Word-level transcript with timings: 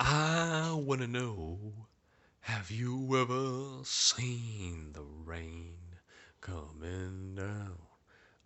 I 0.00 0.74
wanna 0.74 1.08
know, 1.08 1.58
have 2.42 2.70
you 2.70 3.20
ever 3.20 3.82
seen 3.84 4.92
the 4.92 5.02
rain 5.02 5.76
coming 6.40 7.34
down 7.34 7.78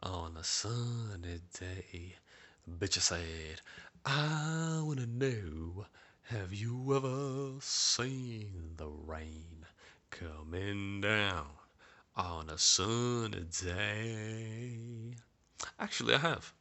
on 0.02 0.38
a 0.38 0.44
sunny 0.44 1.40
day? 1.58 2.16
The 2.66 2.86
Bitch, 2.86 2.98
said, 3.00 3.60
I 4.06 4.80
wanna 4.82 5.06
know, 5.06 5.84
have 6.22 6.54
you 6.54 6.96
ever 6.96 7.60
seen 7.60 8.72
the 8.78 8.88
rain 8.88 9.66
coming 10.10 11.02
down 11.02 11.48
on 12.16 12.48
a 12.48 12.56
sunny 12.56 13.44
day? 13.62 15.16
Actually, 15.78 16.14
I 16.14 16.18
have. 16.18 16.54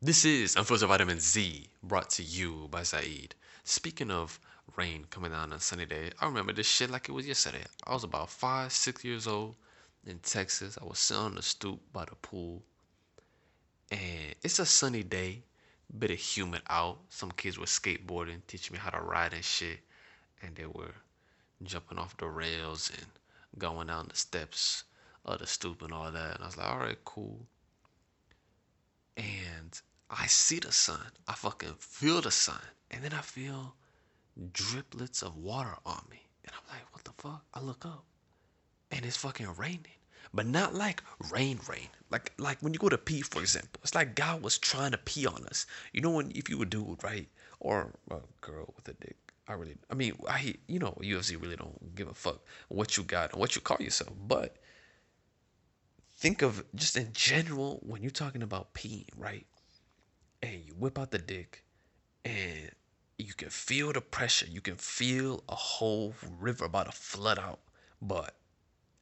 This 0.00 0.24
is 0.24 0.56
Unfiltered 0.56 0.88
Vitamin 0.88 1.20
Z, 1.20 1.68
brought 1.84 2.10
to 2.10 2.24
you 2.24 2.66
by 2.68 2.82
Saeed. 2.82 3.36
Speaking 3.64 4.10
of 4.10 4.40
rain 4.76 5.06
coming 5.10 5.30
down 5.30 5.50
on 5.50 5.52
a 5.52 5.60
sunny 5.60 5.86
day, 5.86 6.10
I 6.20 6.26
remember 6.26 6.52
this 6.52 6.66
shit 6.66 6.90
like 6.90 7.08
it 7.08 7.12
was 7.12 7.26
yesterday. 7.26 7.64
I 7.86 7.92
was 7.94 8.04
about 8.04 8.30
five, 8.30 8.72
six 8.72 9.04
years 9.04 9.26
old 9.26 9.54
in 10.04 10.18
Texas. 10.18 10.76
I 10.80 10.84
was 10.84 10.98
sitting 10.98 11.22
on 11.22 11.34
the 11.36 11.42
stoop 11.42 11.80
by 11.92 12.04
the 12.04 12.16
pool, 12.16 12.62
and 13.90 14.34
it's 14.42 14.58
a 14.58 14.66
sunny 14.66 15.04
day, 15.04 15.42
bit 15.96 16.10
of 16.10 16.18
humid 16.18 16.62
out. 16.68 16.98
Some 17.08 17.30
kids 17.30 17.58
were 17.58 17.66
skateboarding, 17.66 18.40
teaching 18.48 18.74
me 18.74 18.80
how 18.80 18.90
to 18.90 19.00
ride 19.00 19.32
and 19.32 19.44
shit, 19.44 19.78
and 20.42 20.56
they 20.56 20.66
were 20.66 20.94
jumping 21.62 21.98
off 21.98 22.16
the 22.16 22.26
rails 22.26 22.90
and 22.98 23.06
going 23.58 23.86
down 23.86 24.08
the 24.08 24.16
steps 24.16 24.84
of 25.24 25.38
the 25.38 25.46
stoop 25.46 25.82
and 25.82 25.92
all 25.92 26.10
that. 26.10 26.34
And 26.34 26.42
I 26.42 26.46
was 26.46 26.56
like, 26.56 26.68
all 26.68 26.78
right, 26.78 27.04
cool. 27.04 27.46
And 29.16 29.80
I 30.10 30.26
see 30.26 30.58
the 30.58 30.72
sun. 30.72 31.00
I 31.28 31.34
fucking 31.34 31.74
feel 31.78 32.20
the 32.20 32.30
sun. 32.30 32.60
And 32.92 33.02
then 33.02 33.12
I 33.12 33.22
feel 33.22 33.74
driplets 34.52 35.22
of 35.22 35.36
water 35.36 35.74
on 35.84 36.02
me. 36.10 36.20
And 36.44 36.52
I'm 36.54 36.74
like, 36.74 36.92
what 36.92 37.04
the 37.04 37.12
fuck? 37.18 37.44
I 37.54 37.60
look 37.60 37.84
up 37.84 38.04
and 38.90 39.04
it's 39.04 39.16
fucking 39.16 39.54
raining. 39.56 39.98
But 40.34 40.46
not 40.46 40.74
like 40.74 41.02
rain 41.30 41.58
rain. 41.68 41.88
Like 42.10 42.32
like 42.38 42.58
when 42.60 42.72
you 42.72 42.78
go 42.78 42.88
to 42.88 42.96
pee, 42.98 43.22
for 43.22 43.40
example. 43.40 43.80
It's 43.82 43.94
like 43.94 44.14
God 44.14 44.42
was 44.42 44.58
trying 44.58 44.92
to 44.92 44.98
pee 44.98 45.26
on 45.26 45.44
us. 45.46 45.66
You 45.92 46.00
know 46.00 46.10
when 46.10 46.30
if 46.34 46.48
you 46.48 46.62
a 46.62 46.66
dude, 46.66 47.02
right? 47.02 47.28
Or 47.60 47.92
a 48.10 48.18
girl 48.40 48.72
with 48.76 48.88
a 48.88 48.94
dick. 48.94 49.16
I 49.48 49.54
really 49.54 49.76
I 49.90 49.94
mean, 49.94 50.14
I 50.28 50.54
you 50.68 50.78
know, 50.78 50.96
UFC 51.00 51.40
really 51.40 51.56
don't 51.56 51.94
give 51.94 52.08
a 52.08 52.14
fuck 52.14 52.40
what 52.68 52.96
you 52.96 53.02
got 53.02 53.32
and 53.32 53.40
what 53.40 53.56
you 53.56 53.60
call 53.60 53.78
yourself. 53.80 54.12
But 54.26 54.56
think 56.16 56.40
of 56.42 56.64
just 56.74 56.96
in 56.96 57.12
general 57.12 57.80
when 57.82 58.02
you're 58.02 58.10
talking 58.10 58.42
about 58.42 58.72
peeing, 58.74 59.08
right? 59.16 59.46
And 60.42 60.62
you 60.64 60.74
whip 60.74 60.98
out 60.98 61.10
the 61.10 61.18
dick 61.18 61.62
and 62.24 62.70
you 63.22 63.34
can 63.34 63.50
feel 63.50 63.92
the 63.92 64.00
pressure. 64.00 64.46
You 64.46 64.60
can 64.60 64.76
feel 64.76 65.42
a 65.48 65.54
whole 65.54 66.14
river 66.40 66.64
about 66.64 66.86
to 66.86 66.92
flood 66.92 67.38
out. 67.38 67.60
But 68.00 68.34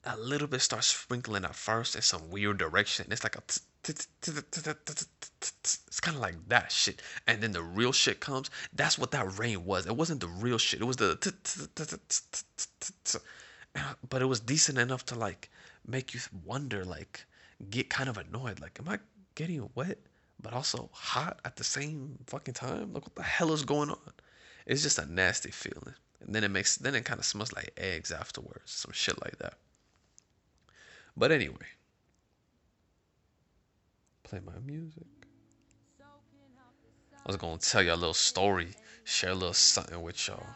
a 0.04 0.16
little 0.16 0.46
bit 0.46 0.60
starts 0.60 0.88
sprinkling 0.88 1.44
at 1.44 1.54
first 1.54 1.94
in 1.94 2.02
some 2.02 2.30
weird 2.30 2.58
direction. 2.58 3.06
It's 3.10 3.24
like 3.24 3.36
a 3.36 3.42
it's 3.88 4.06
kind 6.02 6.16
of 6.16 6.20
like 6.20 6.48
that 6.48 6.70
shit. 6.70 7.00
And 7.26 7.42
then 7.42 7.52
the 7.52 7.62
real 7.62 7.92
shit 7.92 8.20
comes. 8.20 8.50
That's 8.74 8.98
what 8.98 9.10
that 9.12 9.38
rain 9.38 9.64
was. 9.64 9.86
It 9.86 9.96
wasn't 9.96 10.20
the 10.20 10.28
real 10.28 10.58
shit. 10.58 10.80
It 10.80 10.84
was 10.84 10.96
the 10.96 11.16
but 14.08 14.20
it 14.22 14.26
was 14.26 14.40
decent 14.40 14.78
enough 14.78 15.06
to 15.06 15.14
like 15.14 15.50
make 15.86 16.12
you 16.12 16.20
wonder 16.44 16.84
like 16.84 17.24
get 17.70 17.88
kind 17.88 18.08
of 18.08 18.18
annoyed 18.18 18.60
like 18.60 18.78
am 18.80 18.88
I 18.88 18.98
getting 19.34 19.70
wet? 19.74 19.98
But 20.42 20.52
also 20.52 20.90
hot 20.92 21.40
at 21.44 21.56
the 21.56 21.64
same 21.64 22.18
fucking 22.26 22.54
time. 22.54 22.92
Like 22.92 23.04
what 23.04 23.14
the 23.14 23.22
hell 23.22 23.52
is 23.52 23.64
going 23.64 23.90
on? 23.90 24.12
It's 24.66 24.82
just 24.82 24.98
a 24.98 25.06
nasty 25.06 25.50
feeling. 25.50 25.94
And 26.20 26.34
then 26.34 26.44
it 26.44 26.50
makes 26.50 26.76
then 26.76 26.94
it 26.94 27.04
kind 27.04 27.18
of 27.18 27.26
smells 27.26 27.52
like 27.52 27.72
eggs 27.76 28.12
afterwards, 28.12 28.70
some 28.72 28.92
shit 28.92 29.20
like 29.22 29.38
that. 29.38 29.54
But 31.16 31.32
anyway, 31.32 31.66
play 34.22 34.40
my 34.44 34.58
music. 34.64 35.06
I 36.00 37.26
was 37.26 37.36
gonna 37.36 37.58
tell 37.58 37.82
you 37.82 37.92
a 37.92 37.94
little 37.94 38.14
story, 38.14 38.68
share 39.04 39.30
a 39.30 39.34
little 39.34 39.52
something 39.52 40.00
with 40.00 40.26
y'all. 40.26 40.46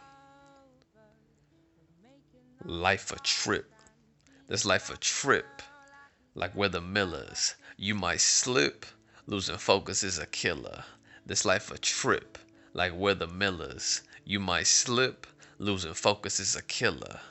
Life 2.63 3.11
a 3.11 3.19
trip. 3.19 3.71
This 4.47 4.65
life 4.65 4.89
a 4.91 4.97
trip, 4.97 5.61
like 6.35 6.55
we're 6.55 6.69
the 6.69 6.81
Millers. 6.81 7.55
You 7.77 7.95
might 7.95 8.21
slip 8.21 8.85
Losing 9.27 9.57
focus 9.57 10.03
is 10.03 10.19
a 10.19 10.27
killer. 10.27 10.85
This 11.25 11.45
life 11.45 11.71
a 11.71 11.79
trip, 11.79 12.37
like 12.73 12.93
we're 12.93 13.15
the 13.15 13.25
Millers. 13.25 14.03
You 14.23 14.39
might 14.39 14.67
slip, 14.67 15.25
losing 15.57 15.95
focus 15.95 16.39
is 16.39 16.55
a 16.55 16.61
killer. 16.61 17.21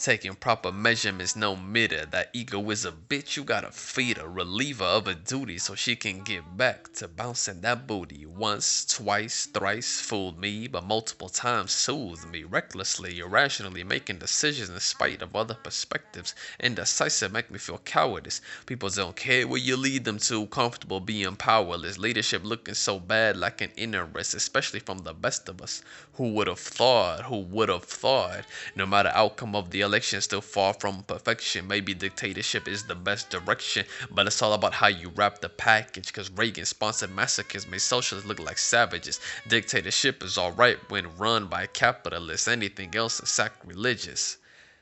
Taking 0.00 0.36
proper 0.36 0.70
measurements, 0.70 1.34
no 1.34 1.56
mitter. 1.56 2.06
That 2.06 2.30
ego 2.32 2.70
is 2.70 2.84
a 2.84 2.92
bitch, 2.92 3.36
you 3.36 3.42
gotta 3.42 3.72
feed 3.72 4.18
her. 4.18 4.28
Relieve 4.28 4.78
her 4.78 4.84
of 4.84 5.08
a 5.08 5.14
duty 5.16 5.58
so 5.58 5.74
she 5.74 5.96
can 5.96 6.22
get 6.22 6.56
back 6.56 6.92
to 6.94 7.08
bouncing 7.08 7.62
that 7.62 7.88
booty. 7.88 8.24
Once, 8.24 8.84
twice, 8.84 9.46
thrice 9.46 10.00
fooled 10.00 10.38
me, 10.38 10.68
but 10.68 10.84
multiple 10.84 11.28
times 11.28 11.72
soothed 11.72 12.30
me. 12.30 12.44
Recklessly, 12.44 13.18
irrationally 13.18 13.82
making 13.82 14.18
decisions 14.18 14.70
in 14.70 14.78
spite 14.78 15.20
of 15.20 15.34
other 15.34 15.54
perspectives. 15.54 16.32
Indecisive 16.60 17.32
make 17.32 17.50
me 17.50 17.58
feel 17.58 17.78
cowardice. 17.78 18.40
People 18.66 18.90
don't 18.90 19.16
care 19.16 19.48
where 19.48 19.58
you 19.58 19.76
lead 19.76 20.04
them 20.04 20.18
to, 20.20 20.46
comfortable 20.46 21.00
being 21.00 21.34
powerless. 21.34 21.98
Leadership 21.98 22.44
looking 22.44 22.74
so 22.74 23.00
bad 23.00 23.36
like 23.36 23.60
an 23.60 23.72
inner 23.76 24.04
risk, 24.04 24.36
especially 24.36 24.78
from 24.78 24.98
the 24.98 25.12
best 25.12 25.48
of 25.48 25.60
us. 25.60 25.82
Who 26.12 26.32
would 26.34 26.46
have 26.46 26.60
thought? 26.60 27.24
Who 27.24 27.40
would 27.40 27.68
have 27.68 27.84
thought? 27.84 28.44
No 28.76 28.86
matter 28.86 29.10
outcome 29.12 29.56
of 29.56 29.70
the 29.70 29.87
election 29.88 30.20
still 30.20 30.42
far 30.42 30.74
from 30.74 31.02
perfection. 31.04 31.66
Maybe 31.66 31.94
dictatorship 31.94 32.68
is 32.68 32.84
the 32.84 32.94
best 32.94 33.30
direction, 33.30 33.86
but 34.10 34.26
it's 34.26 34.42
all 34.42 34.52
about 34.52 34.74
how 34.74 34.88
you 34.88 35.08
wrap 35.16 35.40
the 35.40 35.48
package. 35.48 36.12
Cause 36.12 36.30
Reagan 36.30 36.66
sponsored 36.66 37.10
massacres 37.10 37.66
made 37.66 37.80
socialists 37.80 38.28
look 38.28 38.38
like 38.38 38.58
savages. 38.58 39.18
Dictatorship 39.48 40.22
is 40.22 40.36
alright 40.36 40.78
when 40.90 41.16
run 41.16 41.46
by 41.46 41.66
capitalists. 41.66 42.48
Anything 42.48 42.94
else 42.94 43.18
is 43.20 43.30
sacrilegious. 43.30 44.36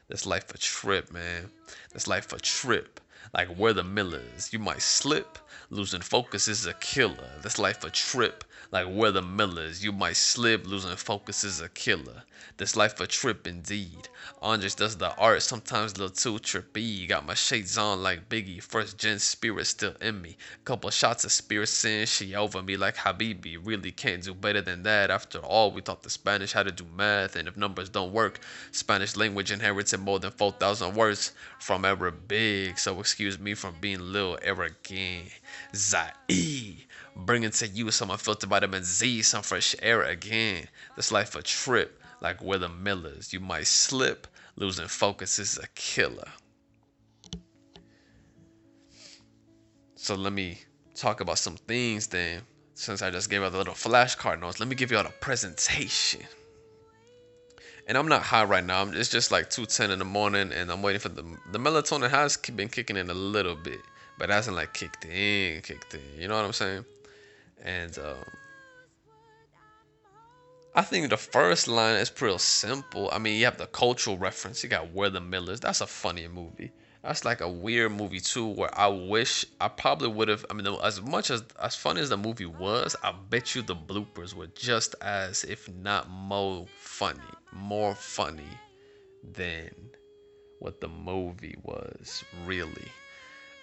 This 0.08 0.26
life 0.26 0.52
a 0.52 0.58
trip, 0.58 1.12
man. 1.12 1.50
This 1.92 2.08
life 2.08 2.32
a 2.32 2.40
trip. 2.40 3.00
Like 3.32 3.48
we're 3.56 3.74
the 3.74 3.84
Millers. 3.84 4.52
You 4.52 4.58
might 4.58 4.82
slip. 4.82 5.38
Losing 5.70 6.00
focus 6.00 6.48
is 6.48 6.66
a 6.66 6.74
killer. 6.74 7.30
This 7.42 7.60
life 7.60 7.84
a 7.84 7.90
trip 7.90 8.42
like 8.70 8.86
we're 8.86 9.10
the 9.10 9.22
Millers. 9.22 9.84
You 9.84 9.92
might 9.92 10.16
slip, 10.16 10.66
losing 10.66 10.96
focus 10.96 11.44
is 11.44 11.60
a 11.60 11.68
killer. 11.68 12.24
This 12.58 12.74
life 12.74 12.98
a 13.00 13.06
trip 13.06 13.46
indeed. 13.46 14.08
Andres 14.40 14.74
does 14.74 14.96
the 14.96 15.14
art, 15.16 15.42
sometimes 15.42 15.92
a 15.92 15.98
little 15.98 16.08
too 16.08 16.38
trippy. 16.38 17.06
Got 17.06 17.26
my 17.26 17.34
shades 17.34 17.76
on 17.76 18.02
like 18.02 18.28
Biggie, 18.28 18.62
first 18.62 18.98
gen 18.98 19.18
spirit 19.18 19.66
still 19.66 19.94
in 20.00 20.22
me. 20.22 20.36
Couple 20.64 20.90
shots 20.90 21.24
of 21.24 21.32
spirit 21.32 21.68
sin, 21.68 22.06
she 22.06 22.34
over 22.34 22.62
me 22.62 22.76
like 22.76 22.96
Habibi. 22.96 23.58
Really 23.62 23.92
can't 23.92 24.22
do 24.22 24.34
better 24.34 24.62
than 24.62 24.82
that. 24.84 25.10
After 25.10 25.38
all, 25.38 25.70
we 25.70 25.82
taught 25.82 26.02
the 26.02 26.10
Spanish 26.10 26.52
how 26.52 26.62
to 26.62 26.72
do 26.72 26.86
math, 26.96 27.36
and 27.36 27.46
if 27.48 27.56
numbers 27.56 27.88
don't 27.88 28.12
work, 28.12 28.40
Spanish 28.72 29.16
language 29.16 29.50
inherited 29.50 30.00
more 30.00 30.18
than 30.18 30.30
4,000 30.30 30.94
words 30.94 31.32
from 31.58 31.84
Arabic. 31.84 32.78
So 32.78 33.00
excuse 33.00 33.38
me 33.38 33.54
from 33.54 33.76
being 33.80 34.00
little 34.00 34.38
arrogant. 34.42 35.28
Zai 35.74 36.12
bringing 37.16 37.50
to 37.50 37.66
you 37.66 37.90
some 37.90 38.10
unfiltered 38.10 38.50
vitamin 38.50 38.84
Z, 38.84 39.22
some 39.22 39.42
fresh 39.42 39.74
air 39.80 40.02
again. 40.02 40.68
This 40.96 41.10
life 41.10 41.34
a 41.34 41.42
trip, 41.42 42.02
like 42.20 42.42
we're 42.42 42.58
the 42.58 42.68
Millers. 42.68 43.32
You 43.32 43.40
might 43.40 43.66
slip, 43.66 44.26
losing 44.56 44.86
focus 44.86 45.38
is 45.38 45.58
a 45.58 45.66
killer. 45.74 46.28
So 49.94 50.14
let 50.14 50.32
me 50.32 50.58
talk 50.94 51.20
about 51.20 51.38
some 51.38 51.56
things 51.56 52.06
then. 52.06 52.42
Since 52.74 53.00
I 53.00 53.10
just 53.10 53.30
gave 53.30 53.42
out 53.42 53.52
the 53.52 53.58
little 53.58 53.74
flashcard 53.74 54.40
notes, 54.40 54.60
let 54.60 54.68
me 54.68 54.76
give 54.76 54.90
you 54.90 54.98
all 54.98 55.06
a 55.06 55.10
presentation. 55.10 56.20
And 57.88 57.96
I'm 57.96 58.08
not 58.08 58.22
high 58.22 58.44
right 58.44 58.64
now. 58.64 58.82
It's 58.88 59.08
just 59.08 59.30
like 59.30 59.48
2:10 59.48 59.90
in 59.90 59.98
the 59.98 60.04
morning, 60.04 60.52
and 60.52 60.70
I'm 60.70 60.82
waiting 60.82 61.00
for 61.00 61.08
the 61.08 61.22
the 61.52 61.58
melatonin 61.58 62.10
has 62.10 62.36
been 62.36 62.68
kicking 62.68 62.96
in 62.96 63.08
a 63.08 63.14
little 63.14 63.54
bit, 63.54 63.80
but 64.18 64.28
it 64.28 64.32
hasn't 64.32 64.56
like 64.56 64.74
kicked 64.74 65.04
in, 65.06 65.62
kicked 65.62 65.94
in. 65.94 66.20
You 66.20 66.28
know 66.28 66.36
what 66.36 66.44
I'm 66.44 66.52
saying? 66.52 66.84
And 67.62 67.98
um, 67.98 68.24
I 70.74 70.82
think 70.82 71.08
the 71.08 71.16
first 71.16 71.68
line 71.68 71.96
is 71.96 72.10
pretty 72.10 72.38
simple. 72.38 73.08
I 73.10 73.18
mean, 73.18 73.38
you 73.38 73.46
have 73.46 73.58
the 73.58 73.66
cultural 73.66 74.18
reference. 74.18 74.62
You 74.62 74.68
got 74.68 74.92
We're 74.92 75.10
the 75.10 75.20
Millers. 75.20 75.60
That's 75.60 75.80
a 75.80 75.86
funny 75.86 76.28
movie. 76.28 76.70
That's 77.02 77.24
like 77.24 77.40
a 77.40 77.48
weird 77.48 77.92
movie 77.92 78.20
too, 78.20 78.46
where 78.46 78.76
I 78.78 78.88
wish 78.88 79.46
I 79.60 79.68
probably 79.68 80.08
would 80.08 80.28
have. 80.28 80.44
I 80.50 80.54
mean, 80.54 80.66
as 80.82 81.00
much 81.00 81.30
as 81.30 81.44
as 81.62 81.76
funny 81.76 82.00
as 82.00 82.10
the 82.10 82.16
movie 82.16 82.46
was, 82.46 82.96
I 83.02 83.12
bet 83.12 83.54
you 83.54 83.62
the 83.62 83.76
bloopers 83.76 84.34
were 84.34 84.48
just 84.48 84.96
as, 85.00 85.44
if 85.44 85.68
not 85.68 86.10
more 86.10 86.66
funny, 86.76 87.20
more 87.52 87.94
funny 87.94 88.50
than 89.22 89.70
what 90.58 90.80
the 90.80 90.88
movie 90.88 91.56
was 91.62 92.24
really. 92.44 92.90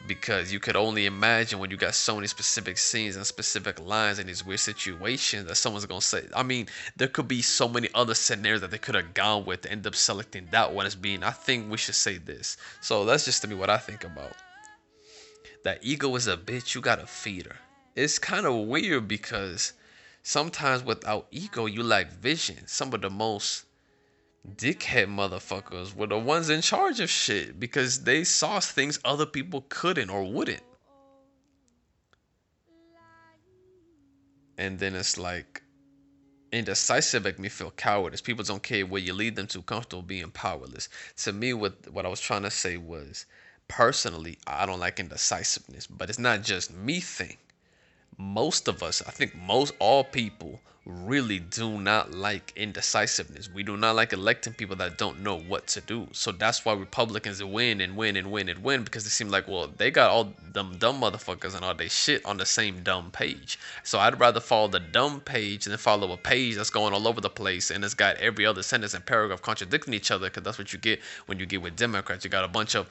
Because 0.07 0.51
you 0.51 0.59
could 0.59 0.75
only 0.75 1.05
imagine 1.05 1.59
when 1.59 1.71
you 1.71 1.77
got 1.77 1.95
so 1.95 2.15
many 2.15 2.27
specific 2.27 2.77
scenes 2.77 3.15
and 3.15 3.25
specific 3.25 3.79
lines 3.79 4.19
in 4.19 4.27
these 4.27 4.45
weird 4.45 4.59
situations 4.59 5.47
that 5.47 5.55
someone's 5.55 5.85
gonna 5.85 6.01
say. 6.01 6.23
I 6.35 6.43
mean, 6.43 6.67
there 6.95 7.07
could 7.07 7.27
be 7.27 7.41
so 7.41 7.67
many 7.67 7.89
other 7.95 8.13
scenarios 8.13 8.61
that 8.61 8.71
they 8.71 8.77
could 8.77 8.95
have 8.95 9.13
gone 9.13 9.45
with 9.45 9.61
to 9.61 9.71
end 9.71 9.87
up 9.87 9.95
selecting 9.95 10.47
that 10.51 10.73
one 10.73 10.85
as 10.85 10.95
being. 10.95 11.23
I 11.23 11.31
think 11.31 11.71
we 11.71 11.77
should 11.77 11.95
say 11.95 12.17
this. 12.17 12.57
So 12.81 13.05
that's 13.05 13.25
just 13.25 13.41
to 13.41 13.47
me 13.47 13.55
what 13.55 13.69
I 13.69 13.77
think 13.77 14.03
about. 14.03 14.35
That 15.63 15.79
ego 15.81 16.13
is 16.15 16.27
a 16.27 16.35
bitch. 16.35 16.75
You 16.75 16.81
gotta 16.81 17.07
feed 17.07 17.45
her. 17.45 17.55
It's 17.95 18.19
kind 18.19 18.45
of 18.45 18.67
weird 18.67 19.07
because 19.07 19.73
sometimes 20.21 20.83
without 20.83 21.27
ego, 21.31 21.65
you 21.65 21.83
lack 21.83 22.11
vision. 22.11 22.67
Some 22.67 22.93
of 22.93 23.01
the 23.01 23.09
most 23.09 23.65
dickhead 24.47 25.07
motherfuckers 25.07 25.95
were 25.95 26.07
the 26.07 26.17
ones 26.17 26.49
in 26.49 26.61
charge 26.61 26.99
of 26.99 27.09
shit 27.09 27.59
because 27.59 28.03
they 28.03 28.23
saw 28.23 28.59
things 28.59 28.99
other 29.05 29.25
people 29.25 29.65
couldn't 29.69 30.09
or 30.09 30.23
wouldn't. 30.23 30.63
And 34.57 34.77
then 34.79 34.95
it's 34.95 35.17
like 35.17 35.63
indecisive 36.51 37.23
make 37.23 37.39
me 37.39 37.49
feel 37.49 37.71
cowardice. 37.71 38.21
People 38.21 38.43
don't 38.43 38.61
care 38.61 38.85
where 38.85 39.01
you 39.01 39.13
lead 39.13 39.35
them 39.35 39.47
to, 39.47 39.61
comfortable 39.63 40.03
being 40.03 40.29
powerless. 40.29 40.89
To 41.17 41.33
me, 41.33 41.53
what 41.53 41.91
what 41.91 42.05
I 42.05 42.09
was 42.09 42.19
trying 42.19 42.43
to 42.43 42.51
say 42.51 42.77
was 42.77 43.25
personally, 43.67 44.37
I 44.45 44.65
don't 44.65 44.79
like 44.79 44.99
indecisiveness, 44.99 45.87
but 45.87 46.09
it's 46.09 46.19
not 46.19 46.43
just 46.43 46.71
me 46.73 46.99
thing 46.99 47.37
most 48.17 48.67
of 48.67 48.83
us, 48.83 49.01
I 49.05 49.11
think 49.11 49.35
most 49.35 49.73
all 49.79 50.03
people 50.03 50.59
really 50.85 51.39
do 51.39 51.79
not 51.79 52.11
like 52.11 52.51
indecisiveness. 52.57 53.49
We 53.49 53.63
do 53.63 53.77
not 53.77 53.95
like 53.95 54.11
electing 54.11 54.53
people 54.53 54.75
that 54.77 54.97
don't 54.97 55.21
know 55.21 55.39
what 55.39 55.67
to 55.67 55.81
do. 55.81 56.09
So 56.11 56.33
that's 56.33 56.65
why 56.65 56.73
Republicans 56.73 57.41
win 57.41 57.79
and 57.79 57.95
win 57.95 58.17
and 58.17 58.31
win 58.31 58.49
and 58.49 58.61
win 58.61 58.83
because 58.83 59.05
they 59.05 59.09
seem 59.09 59.29
like, 59.29 59.47
well, 59.47 59.69
they 59.77 59.91
got 59.91 60.09
all 60.09 60.33
them 60.51 60.75
dumb 60.79 60.99
motherfuckers 60.99 61.55
and 61.55 61.63
all 61.63 61.73
they 61.73 61.87
shit 61.87 62.25
on 62.25 62.35
the 62.35 62.45
same 62.45 62.83
dumb 62.83 63.11
page. 63.11 63.57
So 63.83 63.97
I'd 63.99 64.19
rather 64.19 64.41
follow 64.41 64.67
the 64.67 64.81
dumb 64.81 65.21
page 65.21 65.65
than 65.65 65.77
follow 65.77 66.11
a 66.11 66.17
page 66.17 66.55
that's 66.55 66.69
going 66.69 66.93
all 66.93 67.07
over 67.07 67.21
the 67.21 67.29
place 67.29 67.71
and 67.71 67.83
it's 67.85 67.93
got 67.93 68.17
every 68.17 68.45
other 68.45 68.63
sentence 68.63 68.93
and 68.93 69.05
paragraph 69.05 69.41
contradicting 69.41 69.93
each 69.93 70.11
other 70.11 70.27
because 70.27 70.43
that's 70.43 70.57
what 70.57 70.73
you 70.73 70.79
get 70.79 70.99
when 71.27 71.39
you 71.39 71.45
get 71.45 71.61
with 71.61 71.77
Democrats. 71.77 72.25
You 72.25 72.29
got 72.29 72.43
a 72.43 72.49
bunch 72.49 72.75
of 72.75 72.89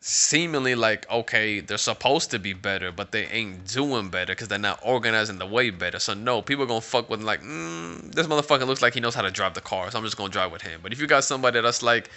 seemingly 0.00 0.76
like 0.76 1.10
okay 1.10 1.58
they're 1.58 1.76
supposed 1.76 2.30
to 2.30 2.38
be 2.38 2.52
better 2.52 2.92
but 2.92 3.10
they 3.10 3.26
ain't 3.26 3.66
doing 3.66 4.08
better 4.08 4.32
because 4.32 4.46
they're 4.46 4.58
not 4.58 4.78
organizing 4.84 5.38
the 5.38 5.46
way 5.46 5.70
better. 5.70 5.98
So 5.98 6.14
no 6.14 6.40
people 6.40 6.64
are 6.64 6.68
gonna 6.68 6.80
fuck 6.80 7.10
with 7.10 7.20
like 7.22 7.42
mm, 7.42 8.12
this 8.12 8.26
motherfucker 8.28 8.66
looks 8.66 8.80
like 8.80 8.94
he 8.94 9.00
knows 9.00 9.14
how 9.16 9.22
to 9.22 9.30
drive 9.30 9.54
the 9.54 9.60
car 9.60 9.90
so 9.90 9.98
i'm 9.98 10.04
just 10.04 10.16
gonna 10.16 10.30
drive 10.30 10.52
with 10.52 10.62
him. 10.62 10.80
But 10.82 10.92
if 10.92 11.00
you 11.00 11.06
got 11.08 11.24
somebody 11.24 11.60
that's 11.60 11.82
like 11.82 12.10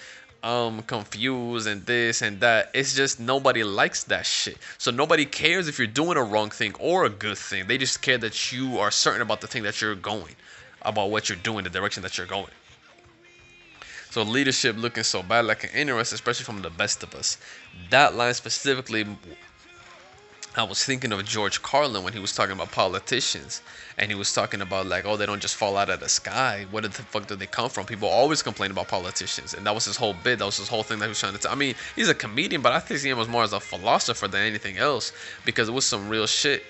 um 0.43 0.83
confused 0.83 1.67
and 1.67 1.85
this 1.85 2.21
and 2.21 2.39
that 2.39 2.69
it's 2.73 2.95
just 2.95 3.19
nobody 3.19 3.63
likes 3.63 4.03
that 4.05 4.27
shit. 4.27 4.57
So 4.77 4.91
nobody 4.91 5.25
cares 5.25 5.67
if 5.67 5.79
you're 5.79 5.87
doing 5.87 6.17
a 6.17 6.23
wrong 6.23 6.51
thing 6.51 6.75
or 6.79 7.05
a 7.05 7.09
good 7.09 7.37
thing. 7.37 7.65
They 7.65 7.79
just 7.79 8.03
care 8.03 8.19
that 8.19 8.51
you 8.51 8.77
are 8.77 8.91
certain 8.91 9.23
about 9.23 9.41
the 9.41 9.47
thing 9.47 9.63
that 9.63 9.81
you're 9.81 9.95
going 9.95 10.35
about 10.83 11.09
what 11.09 11.29
you're 11.29 11.37
doing 11.37 11.63
the 11.63 11.69
direction 11.69 12.03
that 12.03 12.17
you're 12.17 12.27
going 12.27 12.51
so 14.11 14.23
leadership 14.23 14.75
looking 14.77 15.03
so 15.03 15.23
bad, 15.23 15.45
like 15.45 15.63
an 15.63 15.69
interest, 15.73 16.11
especially 16.11 16.43
from 16.43 16.61
the 16.61 16.69
best 16.69 17.01
of 17.01 17.15
us. 17.15 17.37
That 17.89 18.13
line 18.13 18.33
specifically, 18.33 19.05
I 20.57 20.63
was 20.63 20.83
thinking 20.83 21.13
of 21.13 21.23
George 21.23 21.61
Carlin 21.61 22.03
when 22.03 22.11
he 22.11 22.19
was 22.19 22.35
talking 22.35 22.51
about 22.51 22.73
politicians, 22.73 23.61
and 23.97 24.11
he 24.11 24.15
was 24.15 24.33
talking 24.33 24.59
about 24.59 24.85
like, 24.85 25.05
oh, 25.05 25.15
they 25.15 25.25
don't 25.25 25.41
just 25.41 25.55
fall 25.55 25.77
out 25.77 25.89
of 25.89 26.01
the 26.01 26.09
sky. 26.09 26.65
Where 26.71 26.81
the 26.81 26.89
fuck 26.89 27.27
do 27.27 27.37
they 27.37 27.45
come 27.45 27.69
from? 27.69 27.85
People 27.85 28.09
always 28.09 28.43
complain 28.43 28.71
about 28.71 28.89
politicians, 28.89 29.53
and 29.53 29.65
that 29.65 29.73
was 29.73 29.85
his 29.85 29.95
whole 29.95 30.13
bit. 30.13 30.39
That 30.39 30.45
was 30.45 30.57
his 30.57 30.67
whole 30.67 30.83
thing 30.83 30.99
that 30.99 31.05
he 31.05 31.09
was 31.09 31.19
trying 31.21 31.31
to. 31.31 31.39
T- 31.39 31.47
I 31.47 31.55
mean, 31.55 31.75
he's 31.95 32.09
a 32.09 32.13
comedian, 32.13 32.61
but 32.61 32.73
I 32.73 32.81
think 32.81 32.99
he 32.99 33.13
was 33.13 33.29
more 33.29 33.43
as 33.43 33.53
a 33.53 33.61
philosopher 33.61 34.27
than 34.27 34.41
anything 34.41 34.77
else 34.77 35.13
because 35.45 35.69
it 35.69 35.71
was 35.71 35.85
some 35.85 36.09
real 36.09 36.27
shit, 36.27 36.63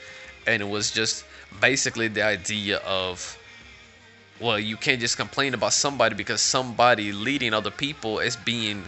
and 0.45 0.61
it 0.61 0.69
was 0.69 0.91
just 0.91 1.25
basically 1.59 2.07
the 2.07 2.21
idea 2.21 2.77
of 2.85 3.35
well, 4.41 4.59
you 4.59 4.75
can't 4.75 4.99
just 4.99 5.17
complain 5.17 5.53
about 5.53 5.73
somebody 5.73 6.15
because 6.15 6.41
somebody 6.41 7.11
leading 7.11 7.53
other 7.53 7.71
people 7.71 8.19
is 8.19 8.35
being 8.35 8.83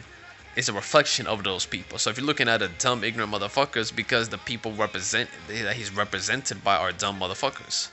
is 0.56 0.70
a 0.70 0.74
reflection 0.74 1.28
of 1.28 1.44
those 1.44 1.66
people. 1.66 1.98
So 1.98 2.10
if 2.10 2.18
you're 2.18 2.26
looking 2.26 2.48
at 2.48 2.62
a 2.62 2.68
dumb, 2.80 3.04
ignorant 3.04 3.32
motherfuckers, 3.32 3.96
because 3.96 4.30
the 4.30 4.38
people 4.38 4.72
represent 4.74 5.30
that 5.48 5.76
he's 5.76 5.96
represented 5.96 6.64
by 6.64 6.78
are 6.78 6.92
dumb 6.92 7.20
motherfuckers. 7.20 7.90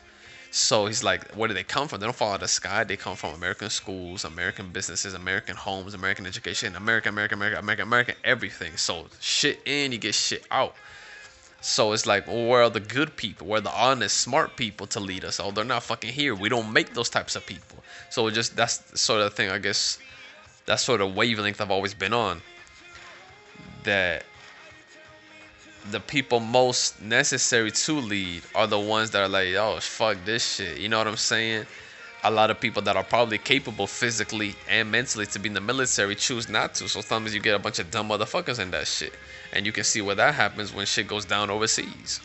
So 0.51 0.87
he's 0.87 1.05
like, 1.05 1.31
where 1.33 1.49
do 1.49 1.55
they 1.55 1.63
come 1.63 1.87
from? 1.87 2.01
They 2.01 2.07
don't 2.07 2.17
fall 2.17 2.31
out 2.31 2.35
of 2.37 2.41
the 2.41 2.49
sky. 2.49 2.83
They 2.85 2.97
come 2.97 3.15
from 3.15 3.35
American 3.35 3.71
schools, 3.71 4.25
American 4.25 4.71
businesses, 4.71 5.15
American 5.15 5.55
homes, 5.55 5.95
American 5.95 6.27
education, 6.27 6.75
American, 6.77 7.11
American, 7.11 7.39
American, 7.39 7.61
American, 7.61 7.87
American, 7.87 8.15
everything. 8.25 8.77
So 8.77 9.07
shit 9.21 9.61
in, 9.65 9.93
you 9.93 9.99
get 9.99 10.15
shit 10.15 10.45
out. 10.51 10.75
So 11.61 11.93
it's 11.93 12.07
like, 12.07 12.27
well, 12.27 12.47
where 12.47 12.63
are 12.63 12.71
the 12.71 12.81
good 12.81 13.17
people? 13.17 13.47
Where 13.47 13.59
are 13.59 13.63
the 13.63 13.75
honest, 13.79 14.17
smart 14.17 14.57
people 14.57 14.87
to 14.89 15.01
lead 15.01 15.25
us? 15.25 15.39
Oh, 15.39 15.51
they're 15.51 15.65
not 15.65 15.83
fucking 15.83 16.13
here. 16.13 16.35
We 16.35 16.49
don't 16.49 16.73
make 16.73 16.95
those 16.95 17.11
types 17.11 17.37
of 17.37 17.45
people. 17.45 17.79
So 18.09 18.29
just 18.31 18.57
that's 18.57 19.01
sort 19.01 19.21
of 19.21 19.31
the 19.31 19.37
thing. 19.37 19.51
I 19.51 19.59
guess 19.59 19.99
that's 20.67 20.83
sort 20.83 21.01
of 21.01 21.15
wavelength 21.15 21.61
I've 21.61 21.71
always 21.71 21.95
been 21.95 22.15
on. 22.15 22.41
That 23.85 24.25
the 25.91 26.01
people 26.01 26.41
most 26.41 27.01
necessary 27.01 27.71
to 27.71 27.93
lead 27.93 28.43
are 28.55 28.67
the 28.67 28.79
ones 28.79 29.11
that 29.11 29.23
are 29.23 29.29
like, 29.29 29.55
oh 29.55 29.79
fuck 29.81 30.17
this 30.25 30.57
shit. 30.57 30.79
You 30.79 30.89
know 30.89 30.99
what 30.99 31.09
I'm 31.09 31.17
saying? 31.17 31.67
A 32.23 32.31
lot 32.31 32.51
of 32.51 32.61
people 32.61 32.83
that 32.83 32.97
are 32.97 33.05
probably 33.05 33.39
capable 33.39 33.87
physically 33.87 34.55
and 34.69 34.91
mentally 34.91 35.27
to 35.27 35.39
be 35.39 35.49
in 35.49 35.55
the 35.55 35.61
military 35.61 36.15
choose 36.15 36.49
not 36.49 36.75
to. 36.75 36.89
So 36.89 37.01
sometimes 37.01 37.35
you 37.35 37.41
get 37.41 37.55
a 37.55 37.59
bunch 37.59 37.79
of 37.79 37.91
dumb 37.91 38.09
motherfuckers 38.09 38.59
in 38.59 38.71
that 38.73 38.87
shit. 38.87 39.15
And 39.53 39.65
you 39.65 39.73
can 39.73 39.85
see 39.85 40.03
where 40.03 40.15
that 40.15 40.35
happens 40.35 40.73
when 40.73 40.87
shit 40.87 41.09
goes 41.09 41.25
down 41.25 41.51
overseas. 41.51 42.21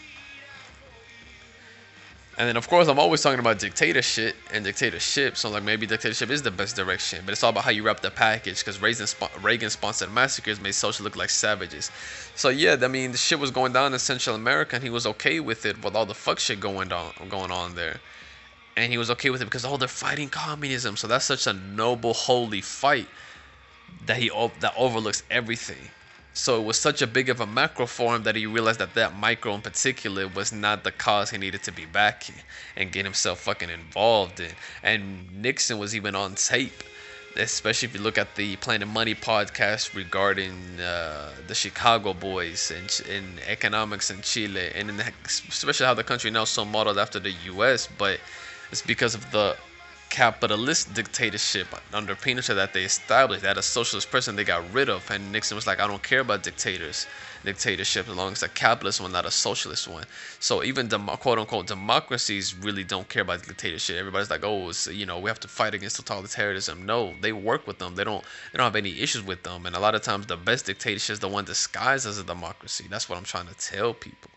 And 2.37 2.49
then 2.49 2.57
of 2.57 2.67
course 2.67 2.89
I'm 2.89 2.99
always 2.99 3.21
talking 3.21 3.39
about 3.39 3.59
dictatorship 3.59 4.35
and 4.53 4.65
dictatorship. 4.65 5.37
So 5.37 5.49
like 5.49 5.63
maybe 5.63 5.87
dictatorship 5.87 6.29
is 6.29 6.41
the 6.41 6.51
best 6.51 6.75
direction, 6.75 7.21
but 7.23 7.31
it's 7.31 7.41
all 7.41 7.51
about 7.51 7.63
how 7.63 7.71
you 7.71 7.83
wrap 7.83 8.01
the 8.01 8.11
package. 8.11 8.59
Because 8.59 8.81
Reagan 8.81 9.69
sponsored 9.69 10.11
massacres 10.11 10.59
made 10.59 10.73
socialists 10.73 11.01
look 11.01 11.15
like 11.15 11.29
savages. 11.29 11.89
So 12.35 12.49
yeah, 12.49 12.75
I 12.81 12.89
mean 12.89 13.13
the 13.13 13.17
shit 13.17 13.39
was 13.39 13.51
going 13.51 13.71
down 13.71 13.93
in 13.93 13.99
Central 13.99 14.35
America, 14.35 14.75
and 14.75 14.83
he 14.83 14.89
was 14.89 15.05
okay 15.05 15.39
with 15.39 15.65
it 15.65 15.81
with 15.81 15.95
all 15.95 16.05
the 16.05 16.13
fuck 16.13 16.39
shit 16.39 16.59
going 16.59 16.91
on 16.91 17.13
going 17.29 17.51
on 17.51 17.75
there 17.75 18.01
and 18.75 18.91
he 18.91 18.97
was 18.97 19.09
okay 19.09 19.29
with 19.29 19.41
it 19.41 19.45
because 19.45 19.65
oh 19.65 19.77
they're 19.77 19.87
fighting 19.87 20.29
communism 20.29 20.97
so 20.97 21.07
that's 21.07 21.25
such 21.25 21.47
a 21.47 21.53
noble 21.53 22.13
holy 22.13 22.61
fight 22.61 23.07
that 24.05 24.17
he 24.17 24.29
that 24.59 24.73
overlooks 24.77 25.23
everything 25.31 25.89
so 26.33 26.59
it 26.59 26.65
was 26.65 26.77
such 26.77 27.01
a 27.01 27.07
big 27.07 27.29
of 27.29 27.39
a 27.39 27.45
macro 27.45 27.85
for 27.85 28.15
him 28.15 28.23
that 28.23 28.35
he 28.35 28.45
realized 28.45 28.79
that 28.79 28.93
that 28.93 29.15
micro 29.15 29.53
in 29.53 29.61
particular 29.61 30.27
was 30.27 30.51
not 30.51 30.83
the 30.83 30.91
cause 30.91 31.29
he 31.29 31.37
needed 31.37 31.63
to 31.63 31.71
be 31.71 31.85
backing 31.85 32.35
and 32.75 32.91
get 32.91 33.05
himself 33.05 33.39
fucking 33.39 33.69
involved 33.69 34.39
in 34.39 34.51
and 34.83 35.41
nixon 35.41 35.77
was 35.79 35.95
even 35.95 36.15
on 36.15 36.35
tape 36.35 36.83
especially 37.37 37.87
if 37.87 37.93
you 37.95 38.01
look 38.01 38.17
at 38.17 38.35
the 38.35 38.55
Planet 38.57 38.87
Money 38.87 39.13
podcast 39.13 39.93
regarding 39.93 40.79
uh, 40.79 41.31
the 41.47 41.55
Chicago 41.55 42.13
boys 42.13 42.71
and 42.71 43.01
in 43.09 43.39
economics 43.45 44.09
in 44.09 44.21
Chile, 44.21 44.71
and 44.73 44.89
in 44.89 44.97
the, 44.97 45.11
especially 45.25 45.85
how 45.85 45.93
the 45.93 46.03
country 46.03 46.31
now 46.31 46.45
so 46.45 46.63
modeled 46.63 46.97
after 46.97 47.19
the 47.19 47.31
U.S. 47.45 47.87
But 47.97 48.19
it's 48.75 48.81
because 48.81 49.15
of 49.15 49.31
the 49.31 49.55
capitalist 50.09 50.93
dictatorship 50.93 51.67
under 51.93 52.13
Pinochet 52.13 52.55
that 52.55 52.73
they 52.73 52.83
established. 52.83 53.43
That 53.43 53.57
a 53.57 53.61
socialist 53.61 54.11
person 54.11 54.35
they 54.35 54.43
got 54.43 54.63
rid 54.73 54.89
of, 54.89 55.09
and 55.09 55.31
Nixon 55.31 55.55
was 55.55 55.65
like, 55.65 55.79
I 55.79 55.87
don't 55.87 56.03
care 56.03 56.19
about 56.19 56.43
dictators, 56.43 57.07
dictatorship, 57.45 58.09
as 58.09 58.15
long 58.17 58.33
as 58.33 58.43
a 58.43 58.49
capitalist 58.49 58.99
one, 58.99 59.13
not 59.13 59.25
a 59.25 59.31
socialist 59.31 59.87
one. 59.87 60.03
So 60.41 60.61
even 60.61 60.89
the 60.89 60.99
quote 60.99 61.39
unquote 61.39 61.67
democracies 61.67 62.53
really 62.53 62.83
don't 62.83 63.07
care 63.07 63.21
about 63.21 63.47
dictatorship. 63.47 63.95
Everybody's 63.95 64.29
like, 64.29 64.43
oh, 64.43 64.73
you 64.91 65.05
know, 65.05 65.19
we 65.19 65.29
have 65.29 65.39
to 65.39 65.47
fight 65.47 65.73
against 65.73 66.03
totalitarianism. 66.03 66.83
No, 66.83 67.13
they 67.21 67.31
work 67.31 67.65
with 67.65 67.79
them. 67.79 67.95
They 67.95 68.03
don't. 68.03 68.25
They 68.51 68.57
don't 68.57 68.65
have 68.65 68.75
any 68.75 68.99
issues 68.99 69.23
with 69.23 69.43
them. 69.43 69.65
And 69.65 69.73
a 69.73 69.79
lot 69.79 69.95
of 69.95 70.01
times, 70.01 70.25
the 70.25 70.35
best 70.35 70.65
dictatorship 70.65 71.13
is 71.13 71.19
the 71.21 71.29
one 71.29 71.45
disguised 71.45 72.05
as 72.05 72.17
a 72.17 72.25
democracy. 72.25 72.87
That's 72.89 73.07
what 73.07 73.17
I'm 73.17 73.23
trying 73.23 73.47
to 73.47 73.55
tell 73.55 73.93
people. 73.93 74.34